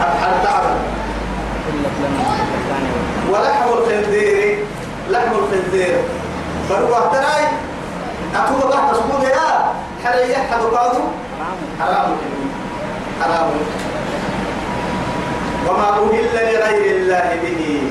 حتى 0.00 0.48
عبل 0.48 0.76
ولحم 3.30 3.68
الخنزير 3.72 4.58
لحم 5.10 5.32
الخنزير. 5.32 5.96
فروه 6.68 7.12
تراي 7.12 7.44
أكو 8.36 8.68
بقى 8.68 8.92
تسبوه 8.92 9.24
يا 9.24 9.72
حرية 10.04 10.36
حدقاته 10.36 11.04
حرام. 11.80 12.16
حرام. 13.20 13.50
وما 15.68 15.88
أهل 15.88 16.34
لغير 16.34 16.96
الله 16.96 17.38
به. 17.42 17.82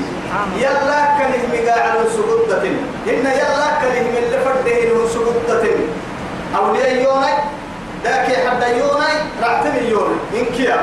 يلا 0.56 1.00
كله 1.18 1.42
مقاعد 1.52 2.08
سجودة 2.08 2.62
إن 2.62 3.26
يلا 3.26 3.68
كله 3.80 4.00
من 4.02 4.16
اللي 4.26 4.38
فرده 4.44 5.08
سجودة 5.08 5.64
أولياء 6.56 6.94
يوني؟ 6.94 7.32
ذاك 8.04 8.46
حد 8.46 8.62
يوني؟ 8.62 9.14
رعتني 9.42 9.88
يوني. 9.88 10.14
إن 10.34 10.44
كيا؟ 10.56 10.76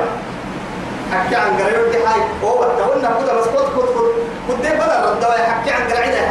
حكي 1.13 1.35
عن 1.35 1.57
قريب 1.57 1.91
دي 1.91 1.97
هاي 1.97 2.21
هو 2.43 2.63
تقولنا 2.63 3.09
كده 3.21 3.33
بس 3.39 3.45
كنت 3.45 3.67
كنت 3.75 3.89
كنت 3.89 4.13
كنت 4.47 4.65
بدل 4.67 5.13
الدواء 5.13 5.49
حكي 5.49 5.71
عن 5.71 5.81
قريب 5.81 6.11
ده 6.11 6.29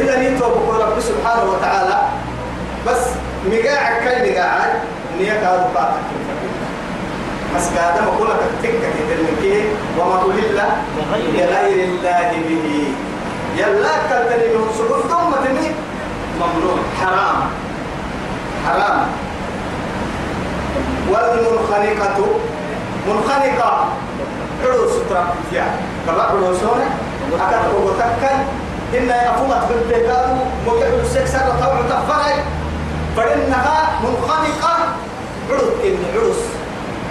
إذا 0.00 0.18
نيتوا 0.18 0.48
بقول 0.48 0.80
رب 0.80 1.00
سبحانه 1.00 1.50
وتعالى 1.50 2.02
بس 2.86 2.98
مقاعد 3.46 3.94
كي 4.02 4.32
مقاعد 4.32 4.70
نيك 5.18 5.30
هذا 5.30 5.70
باتك. 5.74 6.02
بس 7.56 7.68
قاعدة 7.78 8.00
بقول 8.04 8.30
لك 8.30 8.36
تكة 8.62 8.88
تدلكي 8.98 9.64
وما 9.98 10.14
أهل 10.14 10.58
لغير 11.36 11.84
الله 11.84 12.32
به. 12.48 12.84
يلا 13.56 13.90
كالتني 14.10 14.56
من 14.56 14.66
سبب 14.78 15.00
ثم 15.10 15.44
تني 15.44 15.70
ممنوع. 16.42 16.76
حرام. 17.00 17.36
حرام. 18.66 19.06
والمنخنقة 21.10 22.18
منخنقة. 23.08 23.88
عروس 24.64 24.92
ترابيا 25.10 25.66
كما 26.06 26.22
عروسون 26.22 26.80
أكاد 27.34 27.64
وتكن 27.84 28.36
إن 28.98 29.08
يفوت 29.26 29.62
بالبيكاد 29.68 30.36
موجود 30.66 31.00
السكسر 31.04 31.38
طبع 31.60 31.80
تفرع 31.88 32.34
فإنها 33.16 33.88
منخنقة. 34.04 34.74
عروس 35.50 35.72
إن 35.84 35.98
عروس. 36.14 36.40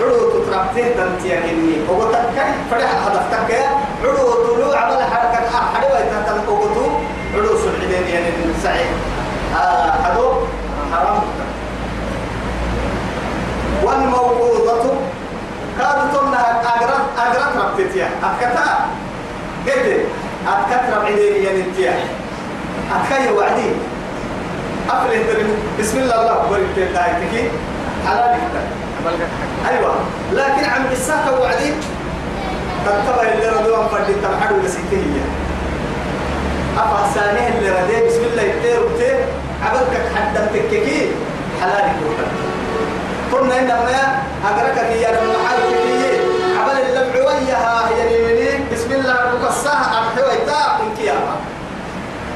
عروس 0.02 0.48
ترابتين 0.50 0.86
تنتيا 0.98 1.38
إني. 1.38 1.76
وتكن 1.90 2.50
فرح 2.72 2.90
هدف 3.08 3.24
تكيا 3.32 3.70
عروس 4.04 4.36
طلوع 4.48 4.78
على 4.78 5.04
حركة. 5.06 5.52
حلوة 5.76 6.00
تنتن 6.00 6.48
وقتو 6.54 6.86
عروس 7.36 7.62
العدين 7.64 8.08
يعني 8.16 8.30
السعيد 8.58 8.88
هذا 9.54 9.96
حرام. 10.92 11.22
والموقوضة 13.84 14.84
كانت 15.80 16.16
تمنها 16.16 16.62
أجرت 16.76 17.04
أجرت 17.18 17.54
ربتيا 17.58 18.10
أكتا 18.24 18.68
قد 19.68 19.86
أكت 20.48 20.84
رب 20.94 21.06
عدين 21.06 21.36
ينتيا 21.46 21.94
أكاي 22.92 23.32
وعدي. 23.32 23.72
تري. 25.08 25.46
بسم 25.80 25.98
الله 25.98 26.22
الله 26.22 26.34
أكبر. 26.34 26.60
تلاقي 26.76 27.14
حلال 28.08 28.40
أيوة. 29.70 29.94
لكن 30.34 30.66
عم 30.70 30.86
الساعة 30.92 31.42
وعدي. 31.42 31.72
تتبع 32.86 33.22
اللي 33.34 33.48
ردوا 33.50 33.88
فرد 33.88 34.10
التمحر 34.10 34.54
وسيتهية 34.64 35.26
أفا 36.78 37.12
ثانية 37.14 37.48
اللي 37.58 37.70
ردي. 37.70 38.08
بسم 38.08 38.24
الله. 38.32 38.44
يتير 38.44 38.80
وتير 38.86 39.20
عبدك 39.66 40.02
حدا 40.16 40.46
تككي 40.54 41.12
حلالك 41.62 41.96
وكذا 42.06 42.32
قلنا 43.32 43.60
إنما 43.60 44.22
أدركك 44.50 44.90
يا 45.02 45.10
المحل 45.10 45.62
كي 45.84 46.20
عبل 46.60 46.78
اللمع 46.90 47.16
وياها 47.28 47.90
هي 47.90 48.08
اليمين 48.08 48.68
بسم 48.74 48.92
الله 48.92 49.14
الرقصة 49.14 49.72
أرحوا 49.72 50.34
إتا 50.34 50.84
من 50.84 50.96
كياما 50.98 51.36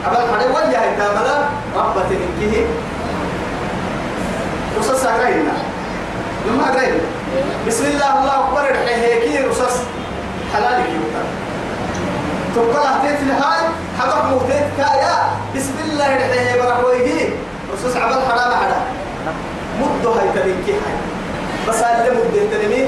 عبل 0.05 0.17
حدا 0.17 0.45
وياها 0.55 0.93
إتا 0.93 1.07
ملا 1.21 1.38
ربة 1.76 2.09
من 2.09 2.30
كيه 2.39 2.65
رصص 4.80 5.05
أقرأينا 5.05 5.53
لما 6.47 6.69
أقرأينا 6.69 6.97
بسم 7.67 7.86
الله 7.86 8.19
الله 8.19 8.39
أكبر 8.39 8.69
الحيكي 8.69 9.43
رصص 9.47 9.78
حلالك 10.53 10.86
يوتا 10.89 11.23
تقول 12.56 12.76
أهتيت 12.76 13.20
لهاي 13.28 13.62
حقق 13.99 14.26
موتيت 14.26 14.68
كايا 14.78 15.16
بسم 15.56 15.76
الله 15.86 16.06
الحيكي 16.16 16.60
برحويه 16.60 17.30
رصص 17.74 17.95
عبل 17.97 18.14
حرام 18.14 18.51
حدا 18.62 18.80
مدو 19.82 20.12
هاي 20.12 20.28
تبيكي 20.36 20.72
هاي؟ 20.72 20.95
بس 21.68 21.84
اللي 21.84 22.10
مدو 22.10 22.39
تنمي 22.51 22.82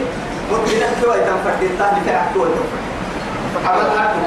مدو 0.51 0.63
نحكي 0.63 1.05
واي 1.07 1.19
تنفرد 1.19 1.61
التاني 1.61 2.01
في 2.05 2.11
عكو 2.15 2.39
واي 2.39 2.51
عبل 3.65 3.99
حكو 3.99 4.19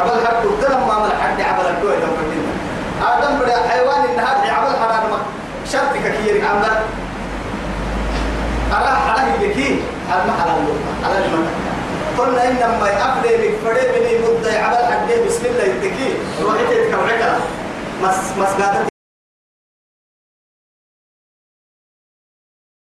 عبل 0.00 0.26
حكو 0.26 0.48
تلم 0.62 0.88
ما 0.88 0.98
من 0.98 1.12
حد 1.22 1.40
عبل 1.40 1.76
حكو 1.76 1.86
واي 1.86 1.96
تنفرد 1.96 2.32
آدم 3.02 3.38
بدا 3.38 3.68
حيوان 3.68 4.04
النهار 4.10 4.36
عبل 4.36 4.76
حرام 4.80 5.10
شرطك 5.72 6.14
كيري 6.24 6.42
عملا 6.42 6.72
أرى 8.72 8.96
حرام 9.06 9.28
يكي 9.42 9.82
حرام 10.10 10.30
حلال 10.40 10.64
على 11.04 11.24
المنطقة 11.24 11.69
قلنا 12.20 12.48
إنما 12.50 12.84
أفضل 12.84 13.32
لك 13.42 13.54
فريق 13.64 13.88
بني 13.98 14.18
مدة 14.18 14.52
عبل 14.62 14.76
حد 14.92 15.08
بسم 15.26 15.44
الله 15.46 15.64
يتكي. 15.64 16.14
روحي 16.42 16.64
تتكوعك 16.64 17.22
مس 18.02 18.18
مسقاتك 18.38 18.89